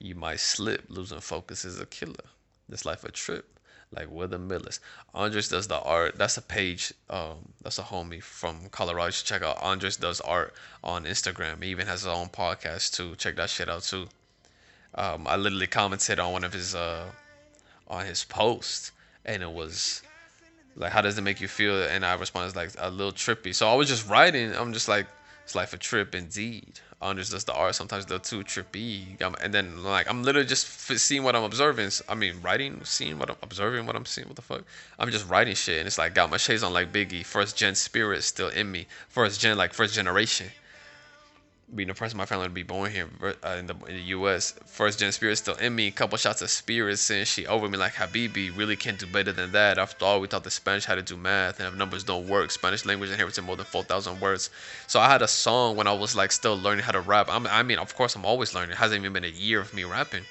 You 0.00 0.14
might 0.14 0.40
slip. 0.40 0.86
Losing 0.88 1.20
focus 1.20 1.64
is 1.64 1.78
a 1.78 1.86
killer. 1.86 2.24
This 2.68 2.84
life 2.84 3.04
a 3.04 3.12
trip. 3.12 3.58
Like 3.92 4.08
the 4.30 4.38
Millers. 4.38 4.80
Andres 5.14 5.48
does 5.48 5.68
the 5.68 5.78
art. 5.80 6.16
That's 6.16 6.36
a 6.36 6.42
page. 6.42 6.94
Um, 7.10 7.52
that's 7.60 7.78
a 7.78 7.82
homie 7.82 8.22
from 8.22 8.68
Colorado. 8.70 9.06
You 9.06 9.12
should 9.12 9.26
check 9.26 9.42
out. 9.42 9.60
Andres 9.60 9.96
does 9.96 10.20
art 10.20 10.54
on 10.82 11.04
Instagram. 11.04 11.62
He 11.62 11.70
even 11.70 11.86
has 11.86 12.02
his 12.02 12.06
own 12.06 12.28
podcast 12.28 12.94
too. 12.94 13.16
Check 13.16 13.36
that 13.36 13.50
shit 13.50 13.68
out 13.68 13.82
too. 13.82 14.08
Um, 14.94 15.26
I 15.26 15.36
literally 15.36 15.66
commented 15.66 16.18
on 16.18 16.32
one 16.32 16.44
of 16.44 16.52
his 16.52 16.74
uh 16.74 17.10
on 17.88 18.06
his 18.06 18.24
posts, 18.24 18.92
and 19.24 19.42
it 19.42 19.50
was 19.50 20.02
like, 20.76 20.92
"How 20.92 21.00
does 21.00 21.18
it 21.18 21.22
make 21.22 21.40
you 21.40 21.48
feel?" 21.48 21.82
And 21.82 22.06
I 22.06 22.14
responded 22.14 22.56
like 22.56 22.70
a 22.78 22.90
little 22.90 23.12
trippy. 23.12 23.54
So 23.54 23.68
I 23.68 23.74
was 23.74 23.88
just 23.88 24.08
writing. 24.08 24.54
I'm 24.54 24.72
just 24.72 24.88
like 24.88 25.08
It's 25.50 25.56
life 25.56 25.72
a 25.72 25.78
trip 25.78 26.14
indeed. 26.14 26.78
Andres 27.02 27.30
does 27.30 27.42
the 27.42 27.52
art. 27.52 27.74
Sometimes 27.74 28.06
they're 28.06 28.20
too 28.20 28.44
trippy. 28.44 29.20
And 29.20 29.52
then 29.52 29.82
like 29.82 30.08
I'm 30.08 30.22
literally 30.22 30.46
just 30.46 30.64
seeing 30.80 31.24
what 31.24 31.34
I'm 31.34 31.42
observing. 31.42 31.90
I 32.08 32.14
mean, 32.14 32.36
writing, 32.40 32.80
seeing 32.84 33.18
what 33.18 33.30
I'm 33.30 33.36
observing, 33.42 33.84
what 33.84 33.96
I'm 33.96 34.06
seeing. 34.06 34.28
What 34.28 34.36
the 34.36 34.42
fuck? 34.42 34.62
I'm 34.96 35.10
just 35.10 35.28
writing 35.28 35.56
shit, 35.56 35.78
and 35.78 35.88
it's 35.88 35.98
like 35.98 36.14
got 36.14 36.30
my 36.30 36.36
shades 36.36 36.62
on 36.62 36.72
like 36.72 36.92
Biggie. 36.92 37.26
First 37.26 37.56
gen 37.56 37.74
spirit 37.74 38.22
still 38.22 38.50
in 38.50 38.70
me. 38.70 38.86
First 39.08 39.40
gen, 39.40 39.56
like 39.56 39.74
first 39.74 39.92
generation 39.92 40.52
being 41.74 41.88
the 41.88 41.94
first 41.94 42.14
in 42.14 42.18
my 42.18 42.26
family 42.26 42.46
to 42.46 42.50
be 42.50 42.62
born 42.62 42.90
here 42.90 43.08
uh, 43.22 43.56
in, 43.58 43.66
the, 43.66 43.74
in 43.86 43.94
the 43.94 44.02
U.S. 44.16 44.54
First 44.66 44.98
gen 44.98 45.12
spirit 45.12 45.36
still 45.36 45.54
in 45.56 45.74
me. 45.74 45.90
Couple 45.90 46.18
shots 46.18 46.42
of 46.42 46.50
spirit 46.50 46.98
saying 46.98 47.26
she 47.26 47.46
over 47.46 47.68
me 47.68 47.78
like 47.78 47.94
Habibi. 47.94 48.56
Really 48.56 48.76
can't 48.76 48.98
do 48.98 49.06
better 49.06 49.32
than 49.32 49.52
that. 49.52 49.78
After 49.78 50.04
all, 50.04 50.20
we 50.20 50.28
taught 50.28 50.44
the 50.44 50.50
Spanish 50.50 50.84
how 50.84 50.94
to 50.96 51.02
do 51.02 51.16
math, 51.16 51.60
and 51.60 51.68
if 51.68 51.74
numbers 51.74 52.04
don't 52.04 52.28
work, 52.28 52.50
Spanish 52.50 52.84
language 52.84 53.10
inherited 53.10 53.42
more 53.42 53.56
than 53.56 53.66
four 53.66 53.84
thousand 53.84 54.20
words. 54.20 54.50
So 54.86 55.00
I 55.00 55.08
had 55.08 55.22
a 55.22 55.28
song 55.28 55.76
when 55.76 55.86
I 55.86 55.92
was 55.92 56.16
like 56.16 56.32
still 56.32 56.58
learning 56.58 56.84
how 56.84 56.92
to 56.92 57.00
rap. 57.00 57.28
I'm, 57.30 57.46
I 57.46 57.62
mean, 57.62 57.78
of 57.78 57.94
course, 57.94 58.16
I'm 58.16 58.24
always 58.24 58.54
learning. 58.54 58.72
It 58.72 58.78
hasn't 58.78 59.00
even 59.00 59.12
been 59.12 59.24
a 59.24 59.28
year 59.28 59.60
of 59.60 59.72
me 59.72 59.84
rapping. 59.84 60.24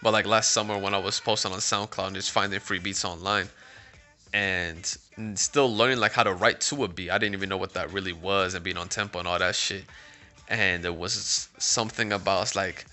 But 0.00 0.12
like 0.12 0.26
last 0.26 0.52
summer 0.52 0.78
when 0.78 0.94
I 0.94 0.98
was 0.98 1.18
posting 1.18 1.52
on 1.52 1.58
SoundCloud 1.58 2.06
and 2.06 2.16
just 2.16 2.30
finding 2.30 2.60
free 2.60 2.78
beats 2.78 3.04
online 3.04 3.48
and 4.32 4.96
still 5.34 5.74
learning 5.74 5.98
like 5.98 6.12
how 6.12 6.22
to 6.22 6.32
write 6.32 6.60
to 6.62 6.84
a 6.84 6.88
beat. 6.88 7.10
I 7.10 7.18
didn't 7.18 7.34
even 7.34 7.48
know 7.48 7.56
what 7.56 7.74
that 7.74 7.92
really 7.92 8.12
was 8.12 8.54
and 8.54 8.64
being 8.64 8.76
on 8.76 8.88
tempo 8.88 9.18
and 9.18 9.28
all 9.28 9.38
that 9.38 9.54
shit. 9.54 9.84
And 10.48 10.82
there 10.82 10.92
was 10.92 11.48
something 11.58 12.12
about 12.12 12.54
like 12.56 12.86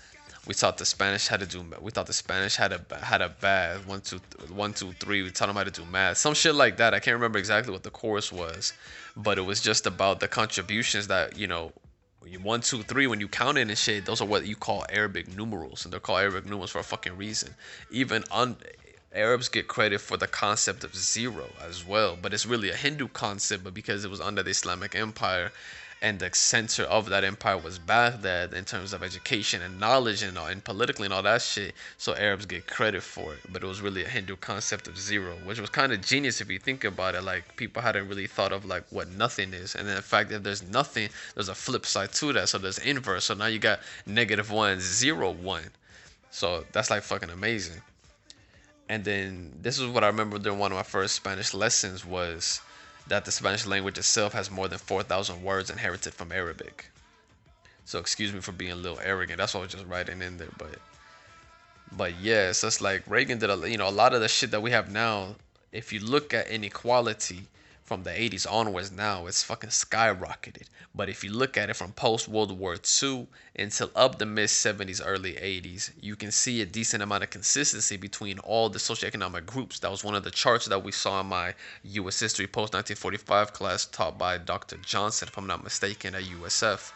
we 0.46 0.54
taught 0.54 0.78
the 0.78 0.84
Spanish 0.84 1.26
how 1.26 1.36
to 1.36 1.46
do. 1.46 1.64
We 1.80 1.90
thought 1.90 2.06
the 2.06 2.12
Spanish 2.12 2.56
had 2.56 2.72
a 2.72 3.04
had 3.04 3.20
a 3.20 3.28
bad 3.28 3.86
one 3.86 4.00
two 4.00 4.20
one 4.48 4.72
two 4.72 4.92
three. 4.92 5.22
We 5.22 5.30
taught 5.30 5.46
them 5.46 5.56
how 5.56 5.64
to 5.64 5.70
do 5.70 5.84
math, 5.84 6.18
some 6.18 6.34
shit 6.34 6.54
like 6.54 6.76
that. 6.76 6.94
I 6.94 7.00
can't 7.00 7.14
remember 7.14 7.38
exactly 7.38 7.72
what 7.72 7.82
the 7.82 7.90
chorus 7.90 8.30
was, 8.32 8.72
but 9.16 9.38
it 9.38 9.42
was 9.42 9.60
just 9.60 9.86
about 9.86 10.20
the 10.20 10.28
contributions 10.28 11.08
that 11.08 11.36
you 11.36 11.46
know. 11.46 11.72
One, 12.42 12.60
two, 12.60 12.82
three. 12.82 13.06
When 13.06 13.20
you 13.20 13.28
count 13.28 13.56
it 13.56 13.68
and 13.68 13.78
shit, 13.78 14.04
those 14.04 14.20
are 14.20 14.26
what 14.26 14.48
you 14.48 14.56
call 14.56 14.84
Arabic 14.88 15.36
numerals, 15.36 15.84
and 15.84 15.92
they're 15.92 16.00
called 16.00 16.18
Arabic 16.18 16.44
numerals 16.44 16.72
for 16.72 16.80
a 16.80 16.82
fucking 16.82 17.16
reason. 17.16 17.54
Even 17.92 18.24
un, 18.32 18.56
Arabs 19.16 19.48
get 19.48 19.66
credit 19.66 20.00
for 20.00 20.18
the 20.18 20.26
concept 20.26 20.84
of 20.84 20.94
zero 20.94 21.48
as 21.66 21.84
well, 21.86 22.18
but 22.20 22.34
it's 22.34 22.44
really 22.44 22.70
a 22.70 22.76
Hindu 22.76 23.08
concept, 23.08 23.64
but 23.64 23.72
because 23.72 24.04
it 24.04 24.10
was 24.10 24.20
under 24.20 24.42
the 24.42 24.50
Islamic 24.50 24.94
Empire 24.94 25.50
and 26.02 26.18
the 26.18 26.30
center 26.34 26.82
of 26.82 27.08
that 27.08 27.24
empire 27.24 27.56
was 27.56 27.78
Baghdad 27.78 28.52
in 28.52 28.66
terms 28.66 28.92
of 28.92 29.02
education 29.02 29.62
and 29.62 29.80
knowledge 29.80 30.22
and, 30.22 30.36
all, 30.36 30.46
and 30.46 30.62
politically 30.62 31.06
and 31.06 31.14
all 31.14 31.22
that 31.22 31.40
shit, 31.40 31.74
so 31.96 32.14
Arabs 32.14 32.44
get 32.44 32.66
credit 32.66 33.02
for 33.02 33.32
it. 33.32 33.40
But 33.50 33.62
it 33.62 33.66
was 33.66 33.80
really 33.80 34.04
a 34.04 34.08
Hindu 34.08 34.36
concept 34.36 34.86
of 34.88 34.98
zero, 34.98 35.36
which 35.44 35.58
was 35.58 35.70
kind 35.70 35.92
of 35.92 36.02
genius 36.02 36.42
if 36.42 36.50
you 36.50 36.58
think 36.58 36.84
about 36.84 37.14
it. 37.14 37.22
Like 37.22 37.56
people 37.56 37.80
hadn't 37.80 38.08
really 38.08 38.26
thought 38.26 38.52
of 38.52 38.66
like 38.66 38.84
what 38.90 39.08
nothing 39.08 39.54
is, 39.54 39.74
and 39.74 39.88
then 39.88 39.96
the 39.96 40.02
fact 40.02 40.28
that 40.28 40.44
there's 40.44 40.62
nothing, 40.62 41.08
there's 41.34 41.48
a 41.48 41.54
flip 41.54 41.86
side 41.86 42.12
to 42.12 42.34
that. 42.34 42.50
So 42.50 42.58
there's 42.58 42.78
inverse. 42.78 43.24
So 43.24 43.34
now 43.34 43.46
you 43.46 43.58
got 43.58 43.80
negative 44.04 44.50
one, 44.50 44.80
zero, 44.80 45.30
one. 45.30 45.70
So 46.30 46.64
that's 46.72 46.90
like 46.90 47.02
fucking 47.02 47.30
amazing 47.30 47.80
and 48.88 49.04
then 49.04 49.52
this 49.60 49.78
is 49.78 49.86
what 49.86 50.04
I 50.04 50.08
remember 50.08 50.38
during 50.38 50.58
one 50.58 50.72
of 50.72 50.76
my 50.76 50.82
first 50.82 51.14
Spanish 51.14 51.54
lessons 51.54 52.04
was 52.04 52.60
that 53.08 53.24
the 53.24 53.32
Spanish 53.32 53.66
language 53.66 53.98
itself 53.98 54.32
has 54.32 54.50
more 54.50 54.68
than 54.68 54.78
4,000 54.78 55.42
words 55.42 55.70
inherited 55.70 56.14
from 56.14 56.32
Arabic. 56.32 56.90
So 57.84 57.98
excuse 57.98 58.32
me 58.32 58.40
for 58.40 58.52
being 58.52 58.72
a 58.72 58.76
little 58.76 58.98
arrogant. 59.00 59.38
That's 59.38 59.54
what 59.54 59.60
I 59.60 59.62
was 59.64 59.72
just 59.72 59.86
writing 59.86 60.22
in 60.22 60.38
there, 60.38 60.48
but 60.58 60.78
but 61.92 62.18
yeah, 62.20 62.50
so 62.52 62.66
it's 62.66 62.80
like 62.80 63.04
Reagan 63.06 63.38
did 63.38 63.48
a 63.48 63.70
you 63.70 63.78
know 63.78 63.88
a 63.88 63.90
lot 63.90 64.12
of 64.12 64.20
the 64.20 64.28
shit 64.28 64.50
that 64.50 64.60
we 64.62 64.72
have 64.72 64.90
now. 64.90 65.36
If 65.72 65.92
you 65.92 66.00
look 66.00 66.34
at 66.34 66.48
inequality, 66.48 67.46
from 67.86 68.02
the 68.02 68.10
80s 68.10 68.46
onwards 68.50 68.90
now 68.90 69.26
it's 69.26 69.44
fucking 69.44 69.70
skyrocketed. 69.70 70.64
But 70.92 71.08
if 71.08 71.22
you 71.22 71.32
look 71.32 71.56
at 71.56 71.70
it 71.70 71.76
from 71.76 71.92
post 71.92 72.26
world 72.26 72.50
war 72.58 72.76
ii 73.02 73.26
until 73.56 73.90
up 73.94 74.18
the 74.18 74.26
mid 74.26 74.48
70s 74.48 75.00
early 75.02 75.34
80s 75.34 75.92
you 76.00 76.16
can 76.16 76.32
see 76.32 76.60
a 76.60 76.66
decent 76.66 77.02
amount 77.02 77.22
of 77.22 77.30
consistency 77.30 77.96
between 77.96 78.40
all 78.40 78.68
the 78.68 78.80
socioeconomic 78.80 79.46
groups. 79.46 79.78
That 79.78 79.90
was 79.92 80.02
one 80.02 80.16
of 80.16 80.24
the 80.24 80.32
charts 80.32 80.66
that 80.66 80.82
we 80.82 80.90
saw 80.90 81.20
in 81.20 81.28
my 81.28 81.54
us 81.84 82.20
history 82.20 82.48
post 82.48 82.74
1945 82.74 83.52
class 83.52 83.86
taught 83.86 84.18
by 84.18 84.36
dr 84.36 84.76
johnson 84.78 85.28
if 85.28 85.38
i'm 85.38 85.46
not 85.46 85.62
mistaken 85.62 86.14
at 86.14 86.24
usf 86.24 86.92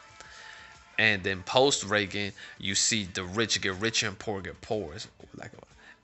and 1.00 1.22
then 1.22 1.42
post 1.44 1.82
Reagan, 1.84 2.32
you 2.58 2.74
see 2.74 3.04
the 3.04 3.24
rich 3.24 3.58
get 3.62 3.74
richer 3.76 4.06
and 4.06 4.18
poor 4.18 4.42
get 4.42 4.60
poorer. 4.60 4.98
Like 5.34 5.52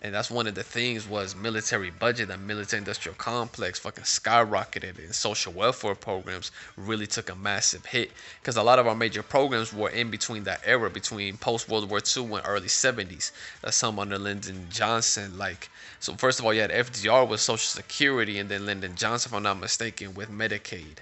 and 0.03 0.15
that's 0.15 0.31
one 0.31 0.47
of 0.47 0.55
the 0.55 0.63
things 0.63 1.09
was 1.09 1.35
military 1.35 1.91
budget 1.91 2.31
and 2.31 2.47
military 2.47 2.79
industrial 2.79 3.17
complex 3.17 3.79
fucking 3.79 4.05
skyrocketed 4.05 4.99
and 4.99 5.15
social 5.15 5.53
welfare 5.53 5.95
programs 5.95 6.53
really 6.77 7.07
took 7.07 7.31
a 7.31 7.35
massive 7.35 7.85
hit. 7.87 8.13
Because 8.41 8.57
a 8.57 8.63
lot 8.63 8.79
of 8.79 8.87
our 8.87 8.95
major 8.95 9.23
programs 9.23 9.73
were 9.73 9.89
in 9.89 10.11
between 10.11 10.45
that 10.45 10.61
era 10.65 10.91
between 10.91 11.39
post 11.39 11.69
world 11.69 11.89
war 11.89 12.01
ii 12.17 12.25
and 12.25 12.43
early 12.45 12.69
70s 12.69 13.33
that's 13.63 13.77
some 13.77 13.99
under 13.99 14.19
lyndon 14.19 14.67
johnson 14.71 15.39
like 15.39 15.71
so 15.99 16.15
first 16.15 16.39
of 16.39 16.45
all 16.45 16.53
you 16.53 16.61
had 16.61 16.71
fdr 16.71 17.27
with 17.27 17.41
social 17.41 17.59
security 17.59 18.39
and 18.39 18.49
then 18.51 18.67
lyndon 18.67 18.95
johnson 18.97 19.31
if 19.31 19.35
i'm 19.35 19.43
not 19.43 19.59
mistaken 19.59 20.15
with 20.15 20.31
medicaid. 20.31 20.99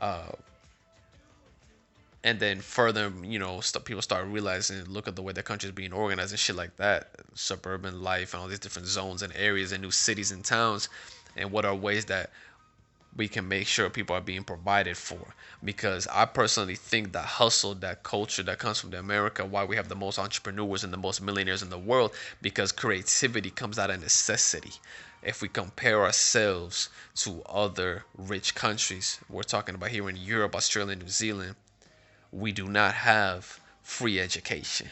Uh, 0.00 0.32
and 2.24 2.38
then 2.38 2.60
further, 2.60 3.12
you 3.22 3.38
know, 3.38 3.60
st- 3.60 3.84
people 3.84 4.02
start 4.02 4.26
realizing, 4.26 4.84
look 4.84 5.08
at 5.08 5.16
the 5.16 5.22
way 5.22 5.32
the 5.32 5.42
country 5.42 5.68
is 5.68 5.74
being 5.74 5.92
organized 5.92 6.32
and 6.32 6.38
shit 6.38 6.56
like 6.56 6.76
that, 6.76 7.10
suburban 7.34 8.02
life 8.02 8.32
and 8.32 8.42
all 8.42 8.48
these 8.48 8.60
different 8.60 8.88
zones 8.88 9.22
and 9.22 9.32
areas 9.34 9.72
and 9.72 9.82
new 9.82 9.90
cities 9.90 10.30
and 10.30 10.44
towns, 10.44 10.88
and 11.36 11.50
what 11.50 11.64
are 11.64 11.74
ways 11.74 12.04
that 12.06 12.30
we 13.14 13.28
can 13.28 13.46
make 13.46 13.66
sure 13.66 13.90
people 13.90 14.16
are 14.16 14.22
being 14.22 14.44
provided 14.44 14.96
for. 14.96 15.34
Because 15.62 16.06
I 16.06 16.24
personally 16.24 16.76
think 16.76 17.12
that 17.12 17.24
hustle, 17.24 17.74
that 17.76 18.02
culture 18.02 18.42
that 18.44 18.58
comes 18.58 18.80
from 18.80 18.90
the 18.90 18.98
America, 18.98 19.44
why 19.44 19.64
we 19.64 19.76
have 19.76 19.88
the 19.88 19.96
most 19.96 20.18
entrepreneurs 20.18 20.84
and 20.84 20.92
the 20.92 20.96
most 20.96 21.20
millionaires 21.20 21.62
in 21.62 21.70
the 21.70 21.78
world, 21.78 22.12
because 22.40 22.72
creativity 22.72 23.50
comes 23.50 23.78
out 23.78 23.90
of 23.90 24.00
necessity 24.00 24.72
if 25.22 25.40
we 25.40 25.48
compare 25.48 26.02
ourselves 26.02 26.88
to 27.14 27.42
other 27.44 28.04
rich 28.16 28.54
countries, 28.54 29.20
we're 29.28 29.42
talking 29.42 29.74
about 29.74 29.90
here 29.90 30.08
in 30.08 30.16
Europe, 30.16 30.56
Australia, 30.56 30.96
New 30.96 31.08
Zealand, 31.08 31.54
we 32.32 32.50
do 32.50 32.66
not 32.66 32.94
have 32.94 33.60
free 33.82 34.18
education, 34.18 34.88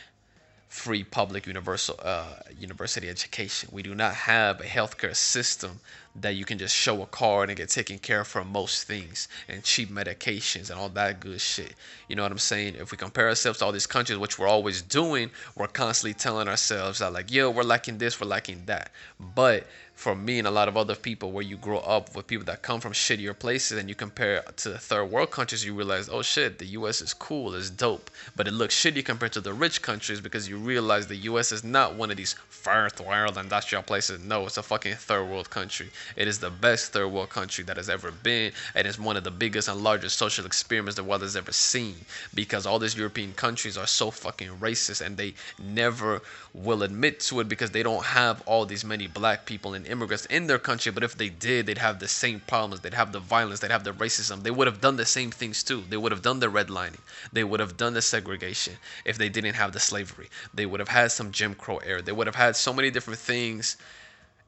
free 0.69 1.03
public 1.03 1.47
universal 1.47 1.99
uh, 2.03 2.35
university 2.59 3.09
education. 3.09 3.71
We 3.73 3.83
do 3.83 3.95
not 3.95 4.15
have 4.15 4.61
a 4.61 4.65
healthcare 4.65 5.17
system 5.17 5.81
that 6.17 6.35
you 6.35 6.45
can 6.45 6.59
just 6.59 6.75
show 6.75 7.03
a 7.03 7.07
card 7.07 7.49
and 7.49 7.57
get 7.57 7.69
taken 7.69 7.99
care 7.99 8.21
of 8.21 8.27
for 8.27 8.45
most 8.45 8.85
things 8.85 9.29
and 9.49 9.63
cheap 9.63 9.91
medications 9.91 10.71
and 10.71 10.79
all 10.79 10.89
that 10.89 11.21
good 11.21 11.41
shit. 11.41 11.75
You 12.09 12.17
know 12.17 12.23
what 12.23 12.33
I'm 12.33 12.39
saying? 12.39 12.75
If 12.75 12.91
we 12.91 12.99
compare 12.99 13.29
ourselves 13.29 13.61
to 13.61 13.65
all 13.65 13.73
these 13.73 13.87
countries, 13.87 14.19
which 14.19 14.39
we're 14.39 14.49
always 14.49 14.83
doing, 14.83 15.31
we're 15.55 15.69
constantly 15.69 16.15
telling 16.15 16.49
ourselves 16.49 16.99
that 16.99 17.13
like, 17.13 17.31
yo, 17.31 17.51
we're 17.51 17.63
lacking 17.63 17.99
this, 17.99 18.21
we're 18.21 18.27
lacking 18.27 18.65
that. 18.67 18.91
But 19.35 19.67
for 20.01 20.17
me 20.17 20.39
and 20.39 20.49
a 20.49 20.51
lot 20.51 20.67
of 20.67 20.79
other 20.79 20.95
people 20.95 21.31
where 21.31 21.45
you 21.45 21.59
grow 21.59 21.77
up 21.81 22.17
with 22.17 22.27
people 22.27 22.47
that 22.47 22.63
come 22.63 22.81
from 22.81 22.91
shittier 22.91 23.39
places 23.39 23.79
and 23.79 23.87
you 23.87 23.95
compare 23.95 24.41
to 24.57 24.71
the 24.71 24.79
third 24.79 25.05
world 25.05 25.31
countries 25.31 25.63
you 25.63 25.75
realize 25.75 26.09
oh 26.09 26.23
shit 26.23 26.59
the 26.59 26.65
us 26.69 27.03
is 27.03 27.13
cool 27.13 27.55
it's 27.55 27.69
dope 27.69 28.11
but 28.35 28.49
it 28.49 28.53
looks 28.53 28.75
shitty 28.75 29.05
compared 29.05 29.31
to 29.31 29.43
the 29.43 29.53
rich 29.53 29.83
countries 29.83 30.19
because 30.19 30.49
you 30.49 30.57
realize 30.57 31.07
the 31.07 31.17
us 31.17 31.53
is 31.53 31.63
not 31.63 31.97
one 31.97 32.11
of 32.11 32.17
these 32.17 32.35
first 32.49 32.99
world 32.99 33.37
industrial 33.37 33.83
places 33.83 34.25
no 34.25 34.47
it's 34.47 34.57
a 34.57 34.63
fucking 34.63 34.95
third 34.95 35.29
world 35.29 35.51
country 35.51 35.91
it 36.17 36.29
is 36.29 36.39
the 36.39 36.51
best 36.51 36.93
third 36.93 37.09
world 37.09 37.31
country 37.31 37.65
that 37.65 37.77
has 37.77 37.89
ever 37.89 38.11
been 38.11 38.53
and 38.75 38.87
it's 38.87 38.99
one 38.99 39.17
of 39.17 39.25
the 39.25 39.31
biggest 39.31 39.69
and 39.69 39.83
largest 39.83 40.17
social 40.19 40.47
experiments 40.47 40.97
the 40.97 41.05
world 41.05 41.23
has 41.23 41.37
ever 41.37 41.53
seen 41.53 41.95
because 42.35 42.67
all 42.67 42.79
these 42.79 42.97
european 42.97 43.33
countries 43.33 43.77
are 43.77 43.87
so 43.87 44.11
fucking 44.11 44.49
racist 44.59 45.05
and 45.05 45.17
they 45.17 45.35
never 45.59 46.21
will 46.53 46.83
admit 46.83 47.21
to 47.21 47.41
it 47.41 47.49
because 47.49 47.71
they 47.71 47.83
don't 47.83 48.05
have 48.05 48.43
all 48.47 48.67
these 48.67 48.85
many 48.85 49.07
black 49.07 49.47
people 49.47 49.75
and 49.75 49.87
immigrants 49.87 50.27
in 50.27 50.47
their 50.47 50.59
country. 50.59 50.91
But 50.91 51.05
if 51.05 51.17
they 51.17 51.29
did, 51.29 51.67
they'd 51.67 51.79
have 51.79 51.99
the 51.99 52.09
same 52.09 52.41
problems. 52.41 52.81
They'd 52.81 52.95
have 52.95 53.13
the 53.13 53.21
violence. 53.21 53.61
They'd 53.61 53.71
have 53.71 53.85
the 53.85 53.93
racism. 53.93 54.43
They 54.43 54.51
would 54.51 54.67
have 54.67 54.81
done 54.81 54.97
the 54.97 55.07
same 55.07 55.31
things 55.31 55.63
too. 55.63 55.85
They 55.89 55.97
would 55.97 56.13
have 56.13 56.23
done 56.23 56.41
the 56.41 56.49
redlining. 56.49 57.01
They 57.33 57.45
would 57.45 57.61
have 57.61 57.77
done 57.77 57.95
the 57.95 58.03
segregation 58.03 58.75
if 59.05 59.19
they 59.19 59.29
didn't 59.29 59.55
have 59.55 59.73
the 59.73 59.81
slavery. 59.81 60.29
They 60.53 60.67
would 60.67 60.81
have 60.81 60.89
had 60.89 61.13
some 61.13 61.31
Jim 61.33 61.55
Crow 61.55 61.79
era. 61.79 62.03
They 62.03 62.13
would 62.13 62.27
have 62.27 62.37
had 62.37 62.57
so 62.57 62.73
many 62.73 62.91
different 62.91 63.21
things 63.21 63.77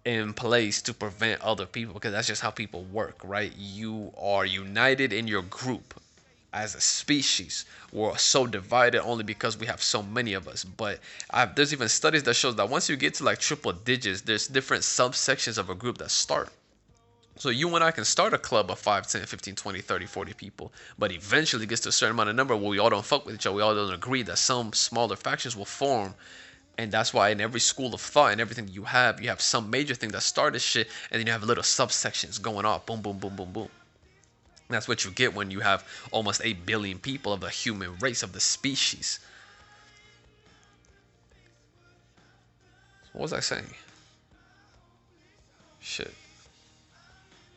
in 0.04 0.32
place 0.34 0.82
to 0.82 0.94
prevent 0.94 1.40
other 1.40 1.66
people 1.66 1.94
because 1.94 2.12
that's 2.12 2.26
just 2.26 2.42
how 2.42 2.50
people 2.50 2.84
work, 2.84 3.18
right? 3.22 3.52
You 3.56 4.12
are 4.18 4.44
united 4.44 5.12
in 5.12 5.28
your 5.28 5.42
group 5.42 6.00
as 6.54 6.74
a 6.74 6.80
species 6.80 7.64
we're 7.92 8.14
so 8.18 8.46
divided 8.46 9.00
only 9.02 9.24
because 9.24 9.56
we 9.58 9.66
have 9.66 9.82
so 9.82 10.02
many 10.02 10.34
of 10.34 10.46
us 10.46 10.64
but 10.64 10.98
I've, 11.30 11.54
there's 11.54 11.72
even 11.72 11.88
studies 11.88 12.24
that 12.24 12.34
shows 12.34 12.56
that 12.56 12.68
once 12.68 12.90
you 12.90 12.96
get 12.96 13.14
to 13.14 13.24
like 13.24 13.38
triple 13.38 13.72
digits 13.72 14.20
there's 14.20 14.48
different 14.48 14.82
subsections 14.82 15.56
of 15.56 15.70
a 15.70 15.74
group 15.74 15.96
that 15.96 16.10
start 16.10 16.50
so 17.36 17.48
you 17.48 17.74
and 17.74 17.82
I 17.82 17.90
can 17.90 18.04
start 18.04 18.34
a 18.34 18.38
club 18.38 18.70
of 18.70 18.78
5, 18.78 19.06
10, 19.06 19.24
15, 19.24 19.54
20, 19.54 19.80
30, 19.80 20.06
40 20.06 20.34
people, 20.34 20.72
but 20.98 21.10
eventually 21.12 21.66
gets 21.66 21.80
to 21.80 21.88
a 21.88 21.92
certain 21.92 22.14
amount 22.14 22.28
of 22.28 22.36
number 22.36 22.54
where 22.54 22.68
we 22.68 22.78
all 22.78 22.90
don't 22.90 23.04
fuck 23.04 23.24
with 23.24 23.34
each 23.34 23.46
other. 23.46 23.56
We 23.56 23.62
all 23.62 23.74
don't 23.74 23.92
agree 23.92 24.22
that 24.24 24.36
some 24.36 24.72
smaller 24.74 25.16
factions 25.16 25.56
will 25.56 25.64
form. 25.64 26.14
And 26.78 26.90
that's 26.90 27.12
why 27.12 27.28
in 27.30 27.40
every 27.40 27.60
school 27.60 27.94
of 27.94 28.00
thought 28.00 28.32
and 28.32 28.40
everything 28.40 28.68
you 28.68 28.84
have, 28.84 29.20
you 29.20 29.28
have 29.28 29.40
some 29.40 29.70
major 29.70 29.94
thing 29.94 30.10
that 30.12 30.22
started 30.22 30.60
shit, 30.60 30.88
and 31.10 31.20
then 31.20 31.26
you 31.26 31.32
have 31.32 31.44
little 31.44 31.62
subsections 31.62 32.40
going 32.40 32.64
off. 32.64 32.86
Boom, 32.86 33.02
boom, 33.02 33.18
boom, 33.18 33.36
boom, 33.36 33.52
boom 33.52 33.68
That's 34.68 34.88
what 34.88 35.04
you 35.04 35.10
get 35.10 35.34
when 35.34 35.50
you 35.50 35.60
have 35.60 35.84
almost 36.10 36.40
8 36.42 36.64
billion 36.64 36.98
people 36.98 37.32
of 37.32 37.40
the 37.40 37.50
human 37.50 37.96
race, 37.98 38.22
of 38.22 38.32
the 38.32 38.40
species. 38.40 39.20
What 43.12 43.22
was 43.22 43.32
I 43.34 43.40
saying? 43.40 43.74
Shit. 45.80 46.14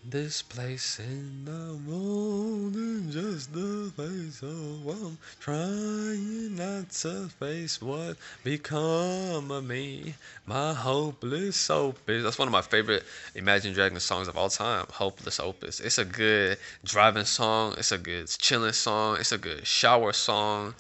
This 0.08 0.44
place 0.44 1.00
in 1.00 1.46
the 1.46 1.80
morning, 1.90 3.10
just 3.10 3.52
the 3.52 3.92
face 3.98 4.44
of 4.44 4.88
I'm 4.88 5.18
trying 5.40 6.56
not 6.56 6.92
to 6.92 7.28
face 7.40 7.82
what 7.82 8.16
become 8.44 9.50
of 9.50 9.66
me. 9.66 10.14
My 10.46 10.76
hopeless 10.76 11.72
opus. 11.72 12.22
That's 12.22 12.38
one 12.38 12.48
of 12.48 12.52
my 12.52 12.62
favorite 12.62 13.04
Imagine 13.34 13.74
Dragons 13.74 14.04
songs 14.04 14.28
of 14.28 14.38
all 14.38 14.50
time. 14.50 14.86
Hopeless 14.92 15.40
opus. 15.40 15.80
It's 15.80 15.98
a 15.98 16.06
good 16.06 16.60
driving 16.84 17.26
song. 17.26 17.74
It's 17.80 17.92
a 17.92 17.98
good 17.98 18.28
chilling 18.28 18.74
song. 18.74 19.18
It's 19.20 19.32
a 19.32 19.40
good 19.40 19.66
shower 19.66 20.14
song. 20.14 20.76